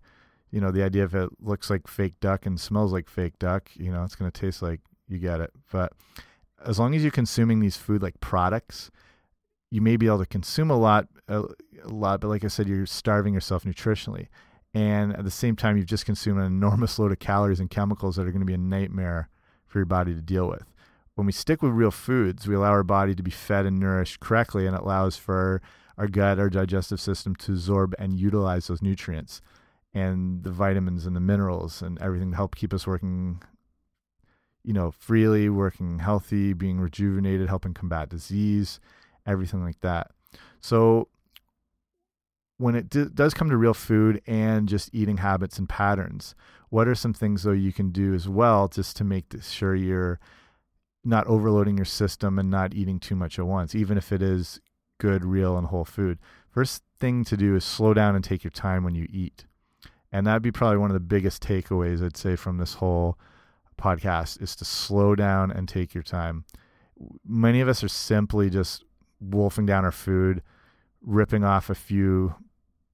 You 0.49 0.61
know, 0.61 0.71
the 0.71 0.83
idea 0.83 1.03
if 1.03 1.13
it 1.13 1.29
looks 1.39 1.69
like 1.69 1.87
fake 1.87 2.15
duck 2.19 2.45
and 2.45 2.59
smells 2.59 2.91
like 2.91 3.07
fake 3.07 3.37
duck, 3.37 3.69
you 3.75 3.91
know, 3.91 4.03
it's 4.03 4.15
going 4.15 4.31
to 4.31 4.41
taste 4.41 4.61
like 4.61 4.79
you 5.07 5.19
get 5.19 5.41
it. 5.41 5.51
But 5.71 5.93
as 6.65 6.79
long 6.79 6.95
as 6.95 7.03
you're 7.03 7.11
consuming 7.11 7.59
these 7.59 7.77
food 7.77 8.01
like 8.01 8.19
products, 8.19 8.89
you 9.69 9.81
may 9.81 9.97
be 9.97 10.07
able 10.07 10.19
to 10.19 10.25
consume 10.25 10.71
a 10.71 10.77
lot, 10.77 11.07
a, 11.27 11.43
a 11.83 11.89
lot, 11.89 12.21
but 12.21 12.29
like 12.29 12.43
I 12.43 12.47
said, 12.47 12.67
you're 12.67 12.85
starving 12.85 13.33
yourself 13.33 13.63
nutritionally. 13.63 14.27
And 14.75 15.15
at 15.15 15.23
the 15.23 15.31
same 15.31 15.55
time, 15.55 15.77
you've 15.77 15.85
just 15.85 16.05
consumed 16.05 16.39
an 16.39 16.45
enormous 16.45 16.99
load 16.99 17.13
of 17.13 17.19
calories 17.19 17.61
and 17.61 17.69
chemicals 17.69 18.17
that 18.17 18.27
are 18.27 18.31
going 18.31 18.41
to 18.41 18.45
be 18.45 18.53
a 18.53 18.57
nightmare 18.57 19.29
for 19.65 19.79
your 19.79 19.85
body 19.85 20.13
to 20.13 20.21
deal 20.21 20.49
with. 20.49 20.65
When 21.15 21.25
we 21.25 21.31
stick 21.31 21.63
with 21.63 21.71
real 21.71 21.91
foods, 21.91 22.45
we 22.45 22.55
allow 22.55 22.71
our 22.71 22.83
body 22.83 23.15
to 23.15 23.23
be 23.23 23.31
fed 23.31 23.65
and 23.65 23.79
nourished 23.79 24.19
correctly, 24.19 24.67
and 24.67 24.75
it 24.75 24.81
allows 24.81 25.15
for 25.15 25.61
our 25.97 26.07
gut, 26.07 26.39
our 26.39 26.49
digestive 26.49 26.99
system 26.99 27.35
to 27.37 27.53
absorb 27.53 27.95
and 27.97 28.19
utilize 28.19 28.67
those 28.67 28.81
nutrients 28.81 29.41
and 29.93 30.43
the 30.43 30.51
vitamins 30.51 31.05
and 31.05 31.15
the 31.15 31.21
minerals 31.21 31.81
and 31.81 31.97
everything 32.01 32.31
to 32.31 32.35
help 32.35 32.53
keep 32.53 32.73
us 32.73 32.85
working 32.85 33.41
you 34.65 34.73
know 34.73 34.91
freely 34.91 35.47
working 35.47 35.99
healthy 35.99 36.51
being 36.51 36.79
rejuvenated 36.79 37.47
helping 37.47 37.73
combat 37.73 38.09
disease 38.09 38.79
everything 39.25 39.63
like 39.63 39.79
that 39.79 40.11
so 40.59 41.07
when 42.57 42.75
it 42.75 42.89
does 43.15 43.33
come 43.33 43.49
to 43.49 43.57
real 43.57 43.73
food 43.73 44.21
and 44.27 44.69
just 44.69 44.89
eating 44.93 45.17
habits 45.17 45.57
and 45.57 45.67
patterns 45.69 46.35
what 46.69 46.87
are 46.87 46.95
some 46.95 47.13
things 47.13 47.43
though 47.43 47.51
you 47.51 47.73
can 47.73 47.91
do 47.91 48.13
as 48.13 48.27
well 48.27 48.67
just 48.67 48.97
to 48.97 49.03
make 49.03 49.25
sure 49.41 49.75
you're 49.75 50.19
not 51.03 51.27
overloading 51.27 51.77
your 51.77 51.85
system 51.85 52.39
and 52.39 52.49
not 52.49 52.73
eating 52.73 52.99
too 52.99 53.15
much 53.15 53.37
at 53.37 53.45
once 53.45 53.75
even 53.75 53.97
if 53.97 54.11
it 54.11 54.21
is 54.21 54.59
good 54.97 55.23
real 55.25 55.57
and 55.57 55.67
whole 55.67 55.85
food 55.85 56.17
first 56.49 56.83
thing 56.99 57.23
to 57.23 57.35
do 57.35 57.55
is 57.55 57.65
slow 57.65 57.93
down 57.93 58.15
and 58.15 58.23
take 58.23 58.43
your 58.43 58.51
time 58.51 58.83
when 58.83 58.95
you 58.95 59.07
eat 59.11 59.45
and 60.11 60.25
that'd 60.25 60.41
be 60.41 60.51
probably 60.51 60.77
one 60.77 60.89
of 60.89 60.93
the 60.93 60.99
biggest 61.01 61.43
takeaways 61.43 62.03
I'd 62.03 62.15
say 62.15 62.37
from 62.37 62.57
this 62.57 62.75
whole 62.75 63.17
podcast 63.77 64.41
is 64.41 64.55
to 64.55 64.65
slow 64.65 65.15
down 65.15 65.51
and 65.51 65.67
take 65.67 65.93
your 65.93 66.03
time. 66.03 66.45
Many 67.25 67.61
of 67.61 67.67
us 67.67 67.83
are 67.83 67.89
simply 67.89 68.49
just 68.49 68.83
wolfing 69.19 69.65
down 69.65 69.85
our 69.85 69.91
food, 69.91 70.41
ripping 71.05 71.43
off 71.43 71.69
a 71.69 71.75
few 71.75 72.35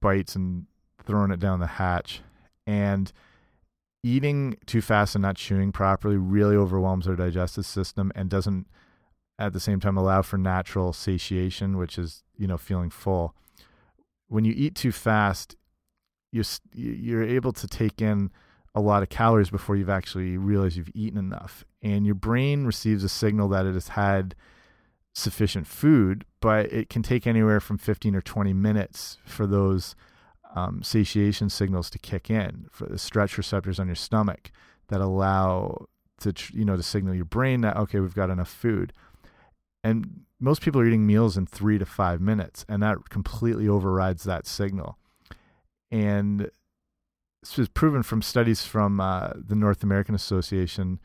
bites 0.02 0.36
and 0.36 0.66
throwing 1.06 1.32
it 1.32 1.40
down 1.40 1.60
the 1.60 1.68
hatch. 1.68 2.22
And 2.68 3.12
eating 4.04 4.58
too 4.66 4.82
fast 4.82 5.16
and 5.16 5.22
not 5.22 5.38
chewing 5.38 5.72
properly 5.72 6.18
really 6.18 6.56
overwhelms 6.56 7.08
our 7.08 7.16
digestive 7.16 7.66
system 7.66 8.12
and 8.16 8.30
doesn't 8.30 8.68
at 9.40 9.54
the 9.54 9.60
same 9.60 9.80
time 9.80 9.98
allow 9.98 10.22
for 10.22 10.38
natural 10.38 10.94
satiation, 10.94 11.78
which 11.78 11.98
is, 11.98 12.24
you 12.38 12.48
know, 12.48 12.58
feeling 12.58 12.90
full. 12.90 13.34
When 14.28 14.46
you 14.46 14.54
eat 14.56 14.76
too 14.76 14.92
fast, 14.92 15.56
you're 16.32 16.46
you're 16.74 17.24
able 17.24 17.52
to 17.54 17.68
take 17.68 18.02
in 18.02 18.32
a 18.74 18.82
lot 18.82 19.04
of 19.04 19.10
calories 19.10 19.50
before 19.50 19.76
you've 19.76 19.90
actually 19.90 20.38
realized 20.38 20.78
you've 20.78 20.92
eaten 20.94 21.18
enough 21.18 21.66
and 21.82 22.06
your 22.06 22.16
brain 22.16 22.66
receives 22.66 23.04
a 23.04 23.10
signal 23.10 23.50
that 23.50 23.66
it 23.66 23.74
has 23.74 23.90
had 23.90 24.36
sufficient 25.14 25.68
food 25.68 26.26
but 26.40 26.72
it 26.72 26.90
can 26.90 27.04
take 27.04 27.28
anywhere 27.28 27.60
from 27.60 27.78
15 27.78 28.16
or 28.16 28.22
20 28.22 28.54
minutes 28.54 29.18
for 29.26 29.46
those 29.46 29.96
um, 30.56 30.84
satiation 30.84 31.50
signals 31.50 31.90
to 31.90 32.00
kick 32.00 32.30
in 32.30 32.68
for 32.72 32.86
the 32.86 32.98
stretch 32.98 33.38
receptors 33.38 33.80
on 33.80 33.88
your 33.88 33.96
stomach 33.96 34.52
that 34.88 35.02
allow 35.02 35.88
to 36.20 36.34
you 36.54 36.66
know 36.66 36.78
to 36.78 36.84
signal 36.84 37.16
your 37.16 37.26
brain 37.26 37.62
that 37.62 37.78
okay 37.78 38.00
we've 38.00 38.16
got 38.16 38.30
enough 38.30 38.50
food. 38.50 38.94
And 39.84 40.22
most 40.40 40.62
people 40.62 40.80
are 40.82 40.86
eating 40.86 41.08
meals 41.08 41.38
in 41.38 41.48
three 41.48 41.78
to 41.80 41.86
five 41.86 42.22
minutes 42.22 42.66
and 42.70 42.84
that 42.84 43.10
completely 43.10 43.68
overrides 43.68 44.24
that 44.24 44.46
signal. 44.46 44.98
And 45.90 46.52
this 47.42 47.58
was 47.58 47.70
proven 47.70 48.04
from 48.04 48.22
studies 48.22 48.64
from 48.64 49.00
uh, 49.00 49.32
the 49.36 49.56
North 49.56 49.84
American 49.84 50.14
Association 50.14 51.00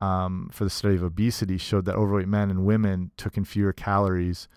um, 0.00 0.50
for 0.52 0.64
the 0.64 0.70
study 0.70 0.94
of 0.94 1.02
obesity 1.02 1.58
showed 1.58 1.84
that 1.86 1.96
overweight 1.96 2.28
men 2.28 2.50
and 2.50 2.66
women 2.66 3.10
took 3.16 3.36
in 3.36 3.44
fewer 3.44 3.72
calories 3.72 4.48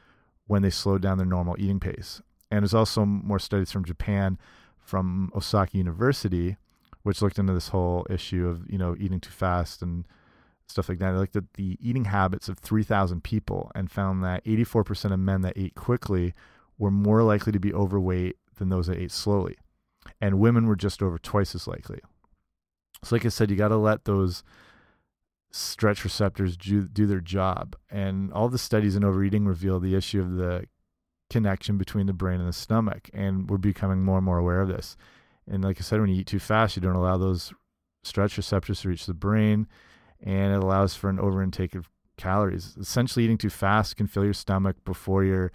when 0.47 0.61
they 0.61 0.69
slowed 0.69 1.01
down 1.01 1.17
their 1.17 1.27
normal 1.27 1.55
eating 1.59 1.79
pace. 1.79 2.21
And 2.51 2.63
there's 2.63 2.73
also 2.73 3.05
more 3.05 3.39
studies 3.39 3.71
from 3.71 3.85
Japan, 3.85 4.37
from 4.79 5.31
Osaka 5.35 5.77
University, 5.77 6.57
which 7.03 7.21
looked 7.21 7.39
into 7.39 7.53
this 7.53 7.69
whole 7.69 8.05
issue 8.09 8.47
of 8.47 8.69
you 8.69 8.77
know 8.77 8.95
eating 8.99 9.19
too 9.19 9.29
fast 9.29 9.81
and 9.81 10.05
stuff 10.67 10.89
like 10.89 10.99
that. 10.99 11.11
They 11.11 11.17
looked 11.17 11.35
at 11.35 11.53
the 11.53 11.77
eating 11.81 12.05
habits 12.05 12.49
of 12.49 12.59
3,000 12.59 13.23
people 13.23 13.71
and 13.73 13.89
found 13.89 14.23
that 14.23 14.43
84% 14.45 15.11
of 15.11 15.19
men 15.19 15.41
that 15.41 15.53
ate 15.55 15.75
quickly 15.75 16.33
were 16.77 16.91
more 16.91 17.23
likely 17.23 17.51
to 17.51 17.59
be 17.59 17.73
overweight 17.73 18.37
than 18.57 18.69
those 18.69 18.87
that 18.87 18.99
ate 18.99 19.11
slowly. 19.11 19.57
And 20.21 20.39
women 20.39 20.67
were 20.67 20.75
just 20.75 21.01
over 21.01 21.17
twice 21.17 21.55
as 21.55 21.67
likely. 21.67 21.99
So, 23.03 23.15
like 23.15 23.25
I 23.25 23.29
said, 23.29 23.49
you 23.49 23.55
got 23.55 23.69
to 23.69 23.77
let 23.77 24.05
those 24.05 24.43
stretch 25.51 26.03
receptors 26.03 26.55
do, 26.55 26.87
do 26.87 27.05
their 27.05 27.21
job. 27.21 27.75
And 27.89 28.31
all 28.33 28.49
the 28.49 28.57
studies 28.57 28.95
in 28.95 29.03
overeating 29.03 29.45
reveal 29.45 29.79
the 29.79 29.95
issue 29.95 30.21
of 30.21 30.35
the 30.35 30.65
connection 31.29 31.77
between 31.77 32.07
the 32.07 32.13
brain 32.13 32.39
and 32.39 32.49
the 32.49 32.53
stomach. 32.53 33.09
And 33.13 33.49
we're 33.49 33.57
becoming 33.57 34.03
more 34.03 34.17
and 34.17 34.25
more 34.25 34.37
aware 34.37 34.61
of 34.61 34.67
this. 34.67 34.95
And 35.49 35.63
like 35.63 35.77
I 35.79 35.81
said, 35.81 35.99
when 35.99 36.09
you 36.09 36.21
eat 36.21 36.27
too 36.27 36.39
fast, 36.39 36.75
you 36.75 36.81
don't 36.81 36.95
allow 36.95 37.17
those 37.17 37.53
stretch 38.03 38.37
receptors 38.37 38.81
to 38.81 38.89
reach 38.89 39.05
the 39.05 39.13
brain, 39.13 39.67
and 40.21 40.53
it 40.53 40.63
allows 40.63 40.95
for 40.95 41.09
an 41.09 41.17
overintake 41.17 41.75
of 41.75 41.89
calories. 42.17 42.75
Essentially, 42.79 43.25
eating 43.25 43.37
too 43.37 43.49
fast 43.49 43.95
can 43.95 44.07
fill 44.07 44.23
your 44.23 44.33
stomach 44.33 44.77
before 44.85 45.23
your 45.23 45.51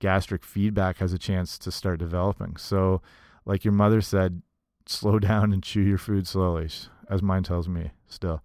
gastric 0.00 0.44
feedback 0.44 0.98
has 0.98 1.12
a 1.12 1.18
chance 1.18 1.58
to 1.58 1.70
start 1.70 1.98
developing. 1.98 2.56
So, 2.56 3.00
like 3.44 3.64
your 3.64 3.72
mother 3.72 4.00
said, 4.00 4.42
slow 4.86 5.18
down 5.18 5.52
and 5.52 5.62
chew 5.62 5.82
your 5.82 5.98
food 5.98 6.26
slowly, 6.26 6.68
as 7.08 7.22
mine 7.22 7.42
tells 7.42 7.68
me 7.68 7.90
still. 8.06 8.42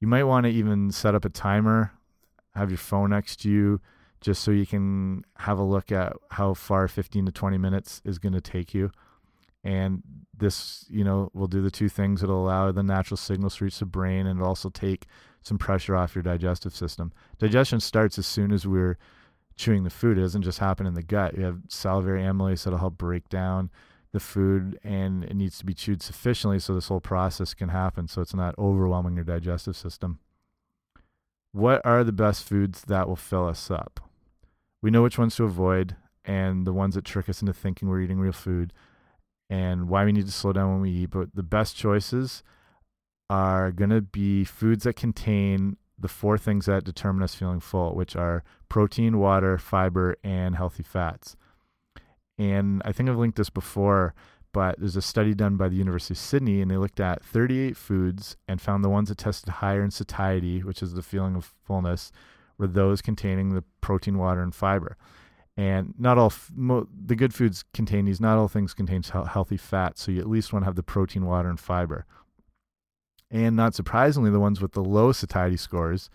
You 0.00 0.06
might 0.06 0.24
want 0.24 0.44
to 0.44 0.50
even 0.50 0.90
set 0.90 1.14
up 1.14 1.24
a 1.24 1.28
timer, 1.28 1.92
have 2.54 2.70
your 2.70 2.78
phone 2.78 3.10
next 3.10 3.40
to 3.40 3.50
you, 3.50 3.80
just 4.20 4.42
so 4.42 4.50
you 4.50 4.66
can 4.66 5.24
have 5.38 5.58
a 5.58 5.62
look 5.62 5.92
at 5.92 6.12
how 6.30 6.54
far 6.54 6.88
15 6.88 7.26
to 7.26 7.32
20 7.32 7.58
minutes 7.58 8.02
is 8.04 8.18
going 8.18 8.32
to 8.32 8.40
take 8.40 8.74
you. 8.74 8.90
And 9.64 10.02
this, 10.36 10.86
you 10.88 11.04
know, 11.04 11.30
will 11.34 11.46
do 11.46 11.62
the 11.62 11.70
two 11.70 11.88
things. 11.88 12.22
It'll 12.22 12.44
allow 12.44 12.70
the 12.72 12.82
natural 12.82 13.16
signals 13.16 13.56
to 13.56 13.64
reach 13.64 13.78
the 13.78 13.86
brain 13.86 14.26
and 14.26 14.38
it'll 14.38 14.48
also 14.48 14.70
take 14.70 15.06
some 15.42 15.58
pressure 15.58 15.96
off 15.96 16.14
your 16.14 16.22
digestive 16.22 16.74
system. 16.74 17.12
Digestion 17.38 17.80
starts 17.80 18.18
as 18.18 18.26
soon 18.26 18.52
as 18.52 18.66
we're 18.66 18.98
chewing 19.56 19.84
the 19.84 19.90
food. 19.90 20.18
It 20.18 20.22
doesn't 20.22 20.42
just 20.42 20.60
happen 20.60 20.86
in 20.86 20.94
the 20.94 21.02
gut. 21.02 21.36
You 21.36 21.44
have 21.44 21.60
salivary 21.68 22.22
amylase 22.22 22.64
that'll 22.64 22.78
help 22.78 22.96
break 22.96 23.28
down 23.28 23.70
the 24.12 24.20
food, 24.20 24.78
and 24.82 25.24
it 25.24 25.34
needs 25.34 25.58
to 25.58 25.66
be 25.66 25.74
chewed 25.74 26.02
sufficiently 26.02 26.58
so 26.58 26.74
this 26.74 26.88
whole 26.88 27.00
process 27.00 27.54
can 27.54 27.68
happen, 27.68 28.08
so 28.08 28.22
it's 28.22 28.34
not 28.34 28.58
overwhelming 28.58 29.14
your 29.14 29.24
digestive 29.24 29.76
system. 29.76 30.18
What 31.52 31.84
are 31.84 32.04
the 32.04 32.12
best 32.12 32.44
foods 32.44 32.82
that 32.82 33.08
will 33.08 33.16
fill 33.16 33.46
us 33.46 33.70
up? 33.70 34.00
We 34.80 34.90
know 34.90 35.02
which 35.02 35.18
ones 35.18 35.36
to 35.36 35.44
avoid, 35.44 35.96
and 36.24 36.66
the 36.66 36.72
ones 36.72 36.94
that 36.94 37.04
trick 37.04 37.28
us 37.28 37.40
into 37.40 37.52
thinking 37.52 37.88
we're 37.88 38.02
eating 38.02 38.20
real 38.20 38.32
food, 38.32 38.72
and 39.50 39.88
why 39.88 40.04
we 40.04 40.12
need 40.12 40.26
to 40.26 40.32
slow 40.32 40.52
down 40.52 40.72
when 40.72 40.80
we 40.82 40.90
eat. 40.90 41.10
But 41.10 41.34
the 41.34 41.42
best 41.42 41.76
choices 41.76 42.42
are 43.30 43.72
going 43.72 43.90
to 43.90 44.00
be 44.00 44.44
foods 44.44 44.84
that 44.84 44.96
contain 44.96 45.76
the 45.98 46.08
four 46.08 46.38
things 46.38 46.66
that 46.66 46.84
determine 46.84 47.22
us 47.22 47.34
feeling 47.34 47.60
full, 47.60 47.94
which 47.94 48.14
are 48.14 48.44
protein, 48.68 49.18
water, 49.18 49.58
fiber, 49.58 50.16
and 50.22 50.54
healthy 50.54 50.82
fats. 50.82 51.36
And 52.38 52.80
I 52.84 52.92
think 52.92 53.08
I've 53.08 53.18
linked 53.18 53.36
this 53.36 53.50
before, 53.50 54.14
but 54.52 54.78
there's 54.78 54.96
a 54.96 55.02
study 55.02 55.34
done 55.34 55.56
by 55.56 55.68
the 55.68 55.76
University 55.76 56.14
of 56.14 56.18
Sydney, 56.18 56.60
and 56.60 56.70
they 56.70 56.76
looked 56.76 57.00
at 57.00 57.24
38 57.24 57.76
foods 57.76 58.36
and 58.46 58.60
found 58.60 58.84
the 58.84 58.88
ones 58.88 59.08
that 59.08 59.18
tested 59.18 59.48
higher 59.54 59.82
in 59.82 59.90
satiety, 59.90 60.62
which 60.62 60.82
is 60.82 60.94
the 60.94 61.02
feeling 61.02 61.34
of 61.36 61.52
fullness, 61.64 62.12
were 62.56 62.66
those 62.66 63.02
containing 63.02 63.54
the 63.54 63.64
protein, 63.80 64.18
water, 64.18 64.40
and 64.40 64.54
fiber. 64.54 64.96
And 65.56 65.94
not 65.98 66.18
all 66.18 66.32
the 66.56 67.16
good 67.16 67.34
foods 67.34 67.64
contain 67.74 68.04
these. 68.04 68.20
Not 68.20 68.38
all 68.38 68.46
things 68.46 68.74
contain 68.74 69.02
healthy 69.02 69.56
fats, 69.56 70.02
so 70.02 70.12
you 70.12 70.20
at 70.20 70.28
least 70.28 70.52
want 70.52 70.62
to 70.62 70.66
have 70.66 70.76
the 70.76 70.84
protein, 70.84 71.26
water, 71.26 71.48
and 71.48 71.58
fiber. 71.58 72.06
And 73.30 73.56
not 73.56 73.74
surprisingly, 73.74 74.30
the 74.30 74.38
ones 74.38 74.60
with 74.60 74.72
the 74.72 74.84
low 74.84 75.10
satiety 75.10 75.56
scores 75.56 76.10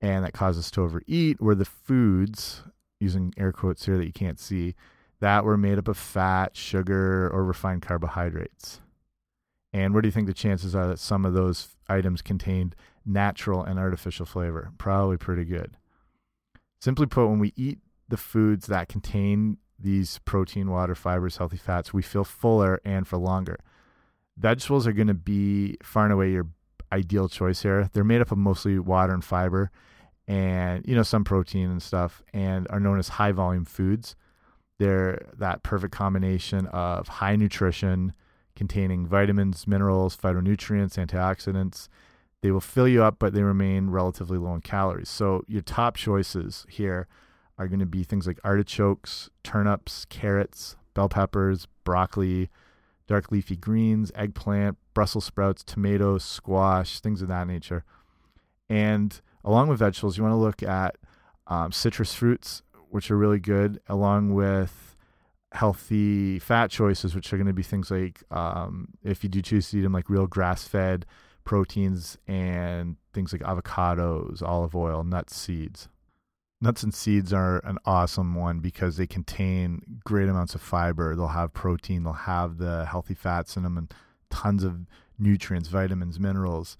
and 0.00 0.24
that 0.24 0.32
cause 0.32 0.58
us 0.58 0.70
to 0.72 0.82
overeat 0.82 1.40
were 1.40 1.54
the 1.54 1.64
foods, 1.64 2.64
using 2.98 3.32
air 3.38 3.52
quotes 3.52 3.86
here 3.86 3.96
that 3.96 4.04
you 4.04 4.12
can't 4.12 4.40
see, 4.40 4.74
that 5.22 5.44
were 5.44 5.56
made 5.56 5.78
up 5.78 5.88
of 5.88 5.96
fat, 5.96 6.56
sugar, 6.56 7.28
or 7.32 7.44
refined 7.44 7.82
carbohydrates. 7.82 8.80
And 9.72 9.94
what 9.94 10.02
do 10.02 10.08
you 10.08 10.12
think 10.12 10.26
the 10.26 10.34
chances 10.34 10.76
are 10.76 10.86
that 10.88 10.98
some 10.98 11.24
of 11.24 11.32
those 11.32 11.76
items 11.88 12.20
contained 12.20 12.76
natural 13.06 13.64
and 13.64 13.78
artificial 13.78 14.26
flavor? 14.26 14.72
Probably 14.76 15.16
pretty 15.16 15.44
good. 15.44 15.76
Simply 16.80 17.06
put, 17.06 17.28
when 17.28 17.38
we 17.38 17.54
eat 17.56 17.78
the 18.08 18.16
foods 18.16 18.66
that 18.66 18.88
contain 18.88 19.56
these 19.78 20.20
protein, 20.26 20.70
water, 20.70 20.94
fibers, 20.94 21.38
healthy 21.38 21.56
fats, 21.56 21.94
we 21.94 22.02
feel 22.02 22.24
fuller 22.24 22.80
and 22.84 23.08
for 23.08 23.16
longer 23.16 23.58
vegetables 24.36 24.86
are 24.86 24.92
going 24.92 25.08
to 25.08 25.14
be 25.14 25.76
far 25.82 26.04
and 26.04 26.12
away 26.12 26.30
your 26.30 26.48
ideal 26.92 27.28
choice 27.28 27.62
here. 27.62 27.88
They're 27.92 28.04
made 28.04 28.20
up 28.20 28.32
of 28.32 28.38
mostly 28.38 28.78
water 28.78 29.12
and 29.12 29.24
fiber 29.24 29.70
and 30.28 30.86
you 30.86 30.94
know 30.94 31.02
some 31.02 31.24
protein 31.24 31.68
and 31.68 31.82
stuff 31.82 32.22
and 32.32 32.66
are 32.70 32.78
known 32.78 32.98
as 32.98 33.08
high 33.08 33.32
volume 33.32 33.64
foods. 33.64 34.14
They're 34.82 35.28
that 35.38 35.62
perfect 35.62 35.94
combination 35.94 36.66
of 36.66 37.06
high 37.06 37.36
nutrition 37.36 38.14
containing 38.56 39.06
vitamins, 39.06 39.64
minerals, 39.68 40.16
phytonutrients, 40.16 40.98
antioxidants. 40.98 41.86
They 42.40 42.50
will 42.50 42.60
fill 42.60 42.88
you 42.88 43.04
up 43.04 43.20
but 43.20 43.32
they 43.32 43.44
remain 43.44 43.90
relatively 43.90 44.38
low 44.38 44.54
in 44.54 44.60
calories. 44.60 45.08
So 45.08 45.44
your 45.46 45.62
top 45.62 45.96
choices 45.96 46.66
here 46.68 47.06
are 47.58 47.68
going 47.68 47.78
to 47.78 47.86
be 47.86 48.02
things 48.02 48.26
like 48.26 48.40
artichokes, 48.42 49.30
turnips, 49.44 50.04
carrots, 50.06 50.74
bell 50.94 51.08
peppers, 51.08 51.68
broccoli, 51.84 52.50
dark 53.06 53.30
leafy 53.30 53.54
greens, 53.54 54.10
eggplant, 54.16 54.78
Brussels 54.94 55.26
sprouts, 55.26 55.62
tomatoes, 55.62 56.24
squash, 56.24 56.98
things 56.98 57.22
of 57.22 57.28
that 57.28 57.46
nature. 57.46 57.84
And 58.68 59.20
along 59.44 59.68
with 59.68 59.78
vegetables, 59.78 60.16
you 60.16 60.24
want 60.24 60.32
to 60.32 60.38
look 60.38 60.60
at 60.60 60.96
um, 61.46 61.70
citrus 61.70 62.14
fruits, 62.14 62.62
which 62.92 63.10
are 63.10 63.16
really 63.16 63.40
good, 63.40 63.80
along 63.88 64.34
with 64.34 64.96
healthy 65.52 66.38
fat 66.38 66.70
choices, 66.70 67.14
which 67.14 67.32
are 67.32 67.36
going 67.36 67.46
to 67.46 67.52
be 67.52 67.62
things 67.62 67.90
like 67.90 68.22
um, 68.30 68.88
if 69.02 69.22
you 69.22 69.30
do 69.30 69.42
choose 69.42 69.70
to 69.70 69.78
eat 69.78 69.82
them, 69.82 69.92
like 69.92 70.10
real 70.10 70.26
grass 70.26 70.68
fed 70.68 71.06
proteins 71.44 72.18
and 72.26 72.96
things 73.12 73.32
like 73.32 73.42
avocados, 73.42 74.42
olive 74.42 74.74
oil, 74.76 75.04
nuts, 75.04 75.36
seeds. 75.36 75.88
Nuts 76.60 76.82
and 76.82 76.94
seeds 76.94 77.32
are 77.32 77.58
an 77.64 77.78
awesome 77.84 78.34
one 78.34 78.60
because 78.60 78.96
they 78.96 79.06
contain 79.06 79.80
great 80.04 80.28
amounts 80.28 80.54
of 80.54 80.60
fiber. 80.60 81.16
They'll 81.16 81.28
have 81.28 81.52
protein, 81.52 82.04
they'll 82.04 82.12
have 82.12 82.58
the 82.58 82.86
healthy 82.86 83.14
fats 83.14 83.56
in 83.56 83.64
them, 83.64 83.76
and 83.76 83.92
tons 84.30 84.62
of 84.62 84.86
nutrients, 85.18 85.68
vitamins, 85.68 86.20
minerals. 86.20 86.76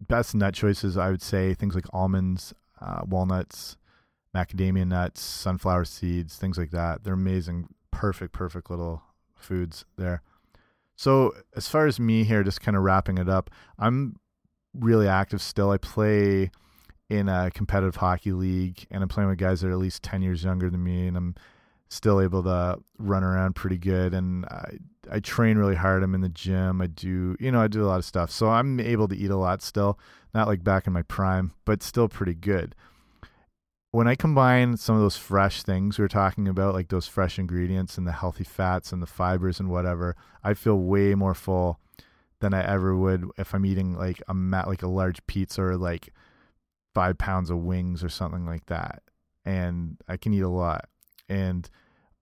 Best 0.00 0.34
nut 0.34 0.54
choices, 0.54 0.96
I 0.96 1.10
would 1.10 1.22
say, 1.22 1.54
things 1.54 1.74
like 1.74 1.86
almonds, 1.92 2.54
uh, 2.80 3.02
walnuts, 3.06 3.76
macadamia 4.36 4.86
nuts, 4.86 5.20
sunflower 5.20 5.84
seeds, 5.86 6.36
things 6.36 6.58
like 6.58 6.70
that. 6.70 7.04
They're 7.04 7.14
amazing, 7.14 7.68
perfect, 7.90 8.32
perfect 8.32 8.70
little 8.70 9.02
foods 9.34 9.84
there. 9.96 10.22
So, 10.96 11.34
as 11.54 11.68
far 11.68 11.86
as 11.86 12.00
me 12.00 12.24
here, 12.24 12.42
just 12.42 12.60
kind 12.60 12.76
of 12.76 12.82
wrapping 12.82 13.18
it 13.18 13.28
up, 13.28 13.50
I'm 13.78 14.16
really 14.74 15.08
active 15.08 15.42
still. 15.42 15.70
I 15.70 15.78
play 15.78 16.50
in 17.08 17.28
a 17.28 17.50
competitive 17.52 17.96
hockey 17.96 18.32
league 18.32 18.86
and 18.90 19.02
I'm 19.02 19.08
playing 19.08 19.28
with 19.28 19.38
guys 19.38 19.60
that 19.60 19.68
are 19.68 19.72
at 19.72 19.78
least 19.78 20.02
10 20.02 20.22
years 20.22 20.42
younger 20.42 20.68
than 20.70 20.82
me 20.82 21.06
and 21.06 21.16
I'm 21.16 21.34
still 21.88 22.20
able 22.20 22.42
to 22.42 22.78
run 22.98 23.22
around 23.22 23.54
pretty 23.54 23.78
good 23.78 24.12
and 24.12 24.44
I 24.46 24.78
I 25.10 25.20
train 25.20 25.56
really 25.56 25.76
hard. 25.76 26.02
I'm 26.02 26.14
in 26.14 26.20
the 26.20 26.28
gym. 26.28 26.80
I 26.80 26.86
do, 26.86 27.36
you 27.38 27.52
know, 27.52 27.60
I 27.60 27.68
do 27.68 27.84
a 27.84 27.86
lot 27.86 27.98
of 27.98 28.04
stuff. 28.04 28.30
So 28.30 28.48
I'm 28.48 28.80
able 28.80 29.08
to 29.08 29.16
eat 29.16 29.30
a 29.30 29.36
lot 29.36 29.62
still, 29.62 29.98
not 30.34 30.48
like 30.48 30.64
back 30.64 30.86
in 30.86 30.92
my 30.92 31.02
prime, 31.02 31.52
but 31.64 31.82
still 31.82 32.08
pretty 32.08 32.34
good. 32.34 32.74
When 33.96 34.06
I 34.06 34.14
combine 34.14 34.76
some 34.76 34.94
of 34.94 35.00
those 35.00 35.16
fresh 35.16 35.62
things 35.62 35.98
we 35.98 36.04
are 36.04 36.08
talking 36.08 36.48
about, 36.48 36.74
like 36.74 36.88
those 36.88 37.08
fresh 37.08 37.38
ingredients 37.38 37.96
and 37.96 38.06
the 38.06 38.12
healthy 38.12 38.44
fats 38.44 38.92
and 38.92 39.00
the 39.00 39.06
fibers 39.06 39.58
and 39.58 39.70
whatever, 39.70 40.14
I 40.44 40.52
feel 40.52 40.76
way 40.76 41.14
more 41.14 41.32
full 41.32 41.80
than 42.40 42.52
I 42.52 42.62
ever 42.62 42.94
would 42.94 43.24
if 43.38 43.54
I'm 43.54 43.64
eating 43.64 43.94
like 43.96 44.20
a 44.28 44.34
like 44.34 44.82
a 44.82 44.86
large 44.86 45.26
pizza 45.26 45.62
or 45.62 45.78
like 45.78 46.12
five 46.92 47.16
pounds 47.16 47.48
of 47.48 47.56
wings 47.56 48.04
or 48.04 48.10
something 48.10 48.44
like 48.44 48.66
that. 48.66 49.02
And 49.46 49.96
I 50.06 50.18
can 50.18 50.34
eat 50.34 50.40
a 50.40 50.48
lot. 50.50 50.90
And 51.30 51.66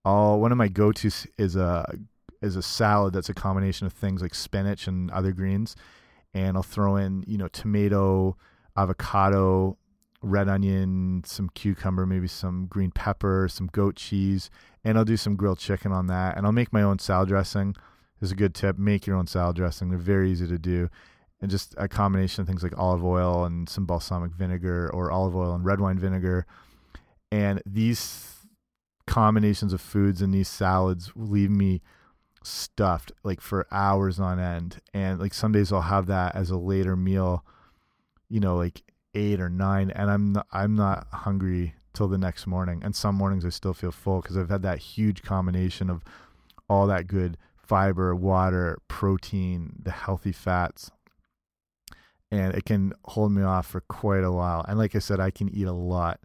all 0.05 0.41
one 0.41 0.53
of 0.53 0.59
my 0.59 0.69
go 0.69 0.93
tos 0.93 1.27
is 1.39 1.57
a 1.57 1.93
is 2.41 2.55
a 2.55 2.63
salad 2.63 3.15
that's 3.15 3.31
a 3.31 3.35
combination 3.35 3.89
of 3.89 3.93
things 3.93 4.23
like 4.23 4.37
spinach 4.37 4.87
and 4.87 5.11
other 5.11 5.33
greens. 5.33 5.75
And 6.35 6.57
I'll 6.57 6.63
throw 6.63 6.95
in, 6.95 7.25
you 7.27 7.37
know, 7.37 7.49
tomato, 7.49 8.37
avocado, 8.77 9.77
red 10.25 10.49
onion, 10.49 11.23
some 11.25 11.49
cucumber, 11.51 12.07
maybe 12.07 12.29
some 12.29 12.67
green 12.67 12.91
pepper, 12.91 13.49
some 13.49 13.69
goat 13.69 13.97
cheese, 13.97 14.51
and 14.83 14.99
I'll 14.99 15.05
do 15.05 15.17
some 15.17 15.37
grilled 15.37 15.59
chicken 15.59 15.93
on 15.93 16.07
that. 16.09 16.37
And 16.37 16.47
I'll 16.47 16.53
make 16.53 16.73
my 16.73 16.83
own 16.83 16.99
salad 16.99 17.29
dressing. 17.29 17.77
Is 18.21 18.33
a 18.33 18.37
good 18.37 18.55
tip. 18.55 18.79
Make 18.79 19.07
your 19.07 19.17
own 19.17 19.27
salad 19.27 19.57
dressing. 19.57 19.91
They're 19.91 19.99
very 19.99 20.31
easy 20.31 20.47
to 20.47 20.59
do 20.59 20.89
and 21.45 21.51
just 21.51 21.75
a 21.77 21.87
combination 21.87 22.41
of 22.41 22.49
things 22.49 22.63
like 22.63 22.79
olive 22.79 23.05
oil 23.05 23.45
and 23.45 23.69
some 23.69 23.85
balsamic 23.85 24.33
vinegar 24.33 24.91
or 24.95 25.13
olive 25.13 25.37
oil 25.37 25.55
and 25.55 25.63
red 25.63 25.79
wine 25.79 25.99
vinegar. 25.99 26.47
And 27.31 27.61
these 27.67 28.47
combinations 29.07 29.75
of 29.75 29.83
foods 29.83 30.23
and 30.23 30.33
these 30.33 30.49
salads 30.49 31.13
leave 31.15 31.51
me 31.51 31.83
stuffed 32.43 33.13
like 33.25 33.43
for 33.43 33.67
hours 33.71 34.19
on 34.19 34.41
end. 34.41 34.81
And 34.95 35.21
like 35.21 35.35
some 35.35 35.53
days 35.53 35.71
I'll 35.71 35.83
have 35.83 36.07
that 36.07 36.35
as 36.35 36.49
a 36.49 36.57
later 36.57 36.97
meal, 36.97 37.45
you 38.31 38.41
know, 38.41 38.57
like 38.57 38.83
eight 39.15 39.41
or 39.41 39.49
nine, 39.49 39.91
and 39.91 40.11
I'm 40.11 40.33
not, 40.33 40.47
I'm 40.53 40.75
not 40.75 41.07
hungry 41.13 41.75
till 41.93 42.09
the 42.09 42.19
next 42.19 42.47
morning. 42.47 42.83
And 42.83 42.95
some 42.95 43.15
mornings 43.15 43.45
I 43.45 43.51
still 43.51 43.75
feel 43.75 43.93
full 43.93 44.21
because 44.21 44.37
I've 44.37 44.51
had 44.51 44.63
that 44.63 44.79
huge 44.79 45.23
combination 45.23 45.91
of 45.91 46.03
all 46.69 46.87
that 46.89 47.07
good 47.07 47.37
fiber, 47.57 48.15
water, 48.15 48.79
protein, 48.89 49.77
the 49.83 49.91
healthy 49.91 50.33
fats, 50.33 50.91
and 52.31 52.55
it 52.55 52.65
can 52.65 52.93
hold 53.07 53.33
me 53.33 53.43
off 53.43 53.67
for 53.67 53.81
quite 53.83 54.25
a 54.25 54.33
while. 54.33 54.65
And 54.69 54.79
like 54.79 54.95
I 54.95 54.99
said, 54.99 55.21
I 55.21 55.31
can 55.31 55.49
eat 55.49 55.67
a 55.67 55.73
lot, 55.73 56.21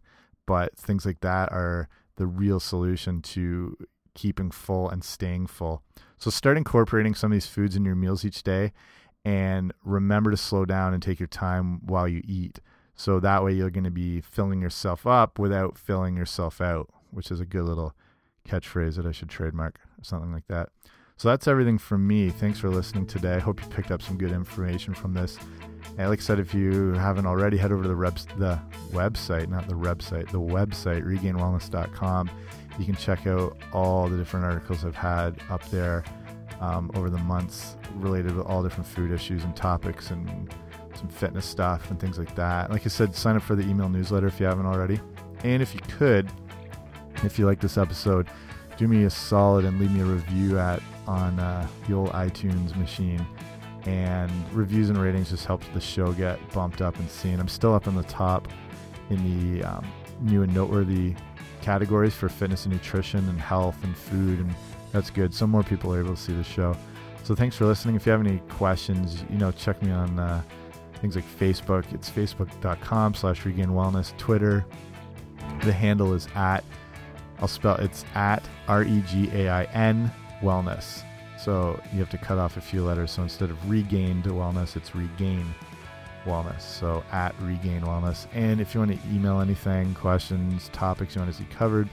but 0.45 0.75
things 0.77 1.05
like 1.05 1.21
that 1.21 1.51
are 1.51 1.87
the 2.15 2.25
real 2.25 2.59
solution 2.59 3.21
to 3.21 3.77
keeping 4.15 4.51
full 4.51 4.89
and 4.89 5.03
staying 5.03 5.47
full. 5.47 5.83
So 6.17 6.29
start 6.29 6.57
incorporating 6.57 7.15
some 7.15 7.31
of 7.31 7.35
these 7.35 7.47
foods 7.47 7.75
in 7.75 7.85
your 7.85 7.95
meals 7.95 8.25
each 8.25 8.43
day 8.43 8.73
and 9.23 9.73
remember 9.83 10.31
to 10.31 10.37
slow 10.37 10.65
down 10.65 10.93
and 10.93 11.01
take 11.01 11.19
your 11.19 11.27
time 11.27 11.85
while 11.85 12.07
you 12.07 12.21
eat. 12.25 12.59
So 12.99 13.21
that 13.21 13.45
way 13.45 13.53
you're 13.53 13.69
going 13.69 13.85
to 13.85 13.91
be 13.91 14.19
filling 14.19 14.61
yourself 14.61 15.07
up 15.07 15.39
without 15.39 15.77
filling 15.77 16.17
yourself 16.17 16.59
out, 16.59 16.89
which 17.11 17.31
is 17.31 17.39
a 17.39 17.45
good 17.45 17.63
little 17.63 17.93
catchphrase 18.45 18.97
that 18.97 19.05
I 19.05 19.13
should 19.13 19.29
trademark 19.29 19.79
or 19.97 20.03
something 20.03 20.33
like 20.33 20.47
that. 20.47 20.67
So 21.15 21.29
that's 21.29 21.47
everything 21.47 21.77
from 21.77 22.05
me. 22.05 22.29
Thanks 22.29 22.59
for 22.59 22.69
listening 22.69 23.05
today. 23.07 23.35
I 23.35 23.39
hope 23.39 23.63
you 23.63 23.69
picked 23.69 23.89
up 23.89 24.01
some 24.01 24.17
good 24.17 24.33
information 24.33 24.93
from 24.93 25.13
this. 25.13 25.37
And 25.97 26.09
like 26.09 26.19
I 26.19 26.21
said, 26.21 26.39
if 26.41 26.53
you 26.53 26.91
haven't 26.91 27.25
already, 27.25 27.55
head 27.55 27.71
over 27.71 27.83
to 27.83 27.87
the, 27.87 27.95
reps, 27.95 28.25
the 28.37 28.59
website, 28.89 29.47
not 29.47 29.69
the 29.69 29.75
website, 29.75 30.29
the 30.31 30.41
website, 30.41 31.05
regainwellness.com. 31.05 32.29
You 32.77 32.85
can 32.85 32.95
check 32.95 33.25
out 33.27 33.55
all 33.71 34.09
the 34.09 34.17
different 34.17 34.45
articles 34.45 34.83
I've 34.83 34.93
had 34.93 35.39
up 35.49 35.63
there 35.69 36.03
um, 36.59 36.91
over 36.95 37.09
the 37.09 37.17
months 37.19 37.77
related 37.95 38.33
to 38.33 38.43
all 38.43 38.61
different 38.61 38.87
food 38.87 39.09
issues 39.09 39.45
and 39.45 39.55
topics 39.55 40.11
and 40.11 40.53
some 40.99 41.09
fitness 41.09 41.45
stuff 41.45 41.89
and 41.89 41.99
things 41.99 42.19
like 42.19 42.35
that. 42.35 42.69
Like 42.69 42.85
I 42.85 42.89
said, 42.89 43.15
sign 43.15 43.35
up 43.35 43.41
for 43.41 43.55
the 43.55 43.63
email 43.63 43.89
newsletter 43.89 44.27
if 44.27 44.39
you 44.39 44.45
haven't 44.45 44.65
already. 44.65 44.99
And 45.43 45.61
if 45.61 45.73
you 45.73 45.79
could, 45.97 46.29
if 47.23 47.39
you 47.39 47.45
like 47.45 47.59
this 47.59 47.77
episode, 47.77 48.27
do 48.77 48.87
me 48.87 49.05
a 49.05 49.09
solid 49.09 49.65
and 49.65 49.79
leave 49.79 49.91
me 49.91 50.01
a 50.01 50.05
review 50.05 50.59
at 50.59 50.81
on 51.07 51.39
uh, 51.39 51.67
the 51.87 51.93
old 51.93 52.09
iTunes 52.09 52.75
machine. 52.75 53.25
And 53.85 54.31
reviews 54.53 54.89
and 54.89 55.01
ratings 55.01 55.29
just 55.29 55.45
helps 55.45 55.65
the 55.73 55.81
show 55.81 56.11
get 56.11 56.37
bumped 56.53 56.81
up 56.81 56.97
and 56.99 57.09
seen. 57.09 57.39
I'm 57.39 57.47
still 57.47 57.73
up 57.73 57.87
on 57.87 57.95
the 57.95 58.03
top 58.03 58.47
in 59.09 59.57
the 59.57 59.63
um, 59.63 59.87
new 60.21 60.43
and 60.43 60.53
noteworthy 60.53 61.15
categories 61.61 62.13
for 62.13 62.29
fitness 62.29 62.65
and 62.65 62.73
nutrition 62.73 63.27
and 63.29 63.39
health 63.39 63.77
and 63.83 63.97
food, 63.97 64.39
and 64.39 64.53
that's 64.91 65.09
good. 65.09 65.33
Some 65.33 65.49
more 65.49 65.63
people 65.63 65.93
are 65.93 65.99
able 65.99 66.15
to 66.15 66.21
see 66.21 66.33
the 66.33 66.43
show. 66.43 66.75
So 67.23 67.35
thanks 67.35 67.55
for 67.55 67.65
listening. 67.65 67.95
If 67.95 68.05
you 68.05 68.11
have 68.11 68.21
any 68.25 68.39
questions, 68.49 69.23
you 69.29 69.37
know, 69.37 69.51
check 69.51 69.81
me 69.81 69.91
on 69.91 70.19
uh, 70.19 70.41
things 71.01 71.15
like 71.15 71.25
Facebook. 71.25 71.91
It's 71.93 72.09
facebook.com 72.09 73.13
slash 73.13 73.45
regain 73.45 73.69
wellness. 73.69 74.15
Twitter, 74.17 74.65
the 75.63 75.73
handle 75.73 76.13
is 76.13 76.27
at, 76.35 76.63
I'll 77.39 77.47
spell 77.47 77.75
it's 77.75 78.05
at 78.15 78.43
R 78.67 78.83
E 78.83 79.03
G 79.07 79.29
A 79.33 79.49
I 79.49 79.63
N 79.65 80.11
wellness. 80.41 81.03
So 81.37 81.79
you 81.93 81.99
have 81.99 82.09
to 82.09 82.17
cut 82.17 82.37
off 82.37 82.57
a 82.57 82.61
few 82.61 82.83
letters. 82.83 83.11
So 83.11 83.23
instead 83.23 83.49
of 83.49 83.69
regained 83.69 84.25
wellness, 84.25 84.75
it's 84.75 84.93
regain 84.93 85.45
wellness. 86.25 86.61
So 86.61 87.03
at 87.11 87.33
regain 87.41 87.81
wellness. 87.81 88.27
And 88.33 88.59
if 88.59 88.73
you 88.73 88.81
want 88.81 88.91
to 88.91 89.09
email 89.09 89.39
anything, 89.39 89.93
questions, 89.93 90.69
topics 90.73 91.15
you 91.15 91.21
want 91.21 91.31
to 91.31 91.37
see 91.37 91.47
covered, 91.49 91.89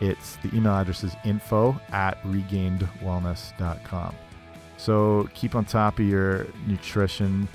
it's 0.00 0.36
the 0.36 0.54
email 0.54 0.72
address 0.72 1.04
is 1.04 1.14
info 1.24 1.80
at 1.90 2.22
regainedwellness.com. 2.24 4.14
So 4.76 5.28
keep 5.34 5.54
on 5.54 5.64
top 5.64 5.98
of 5.98 6.06
your 6.06 6.46
nutrition 6.66 7.48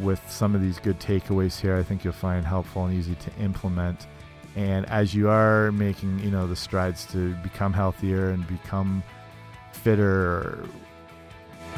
with 0.00 0.20
some 0.30 0.54
of 0.54 0.60
these 0.60 0.78
good 0.78 0.98
takeaways 1.00 1.60
here. 1.60 1.76
I 1.76 1.82
think 1.82 2.04
you'll 2.04 2.12
find 2.12 2.44
helpful 2.44 2.84
and 2.84 2.96
easy 2.96 3.14
to 3.14 3.32
implement. 3.42 4.06
And 4.54 4.86
as 4.86 5.14
you 5.14 5.28
are 5.28 5.70
making, 5.72 6.20
you 6.20 6.30
know, 6.30 6.46
the 6.46 6.56
strides 6.56 7.04
to 7.12 7.34
become 7.36 7.72
healthier 7.72 8.30
and 8.30 8.46
become 8.46 9.02
fitter, 9.72 10.64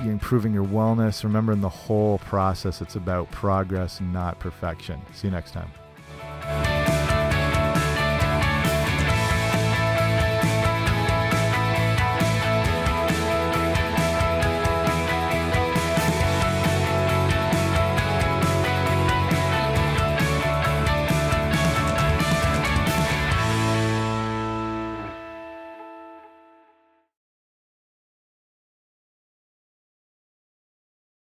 improving 0.05 0.55
your 0.55 0.65
wellness. 0.65 1.25
Remember, 1.25 1.53
in 1.53 1.61
the 1.61 1.69
whole 1.69 2.19
process, 2.19 2.81
it's 2.81 2.95
about 2.95 3.31
progress, 3.31 4.01
not 4.01 4.39
perfection. 4.39 5.01
See 5.13 5.27
you 5.27 5.33
next 5.33 5.51
time. 5.51 5.71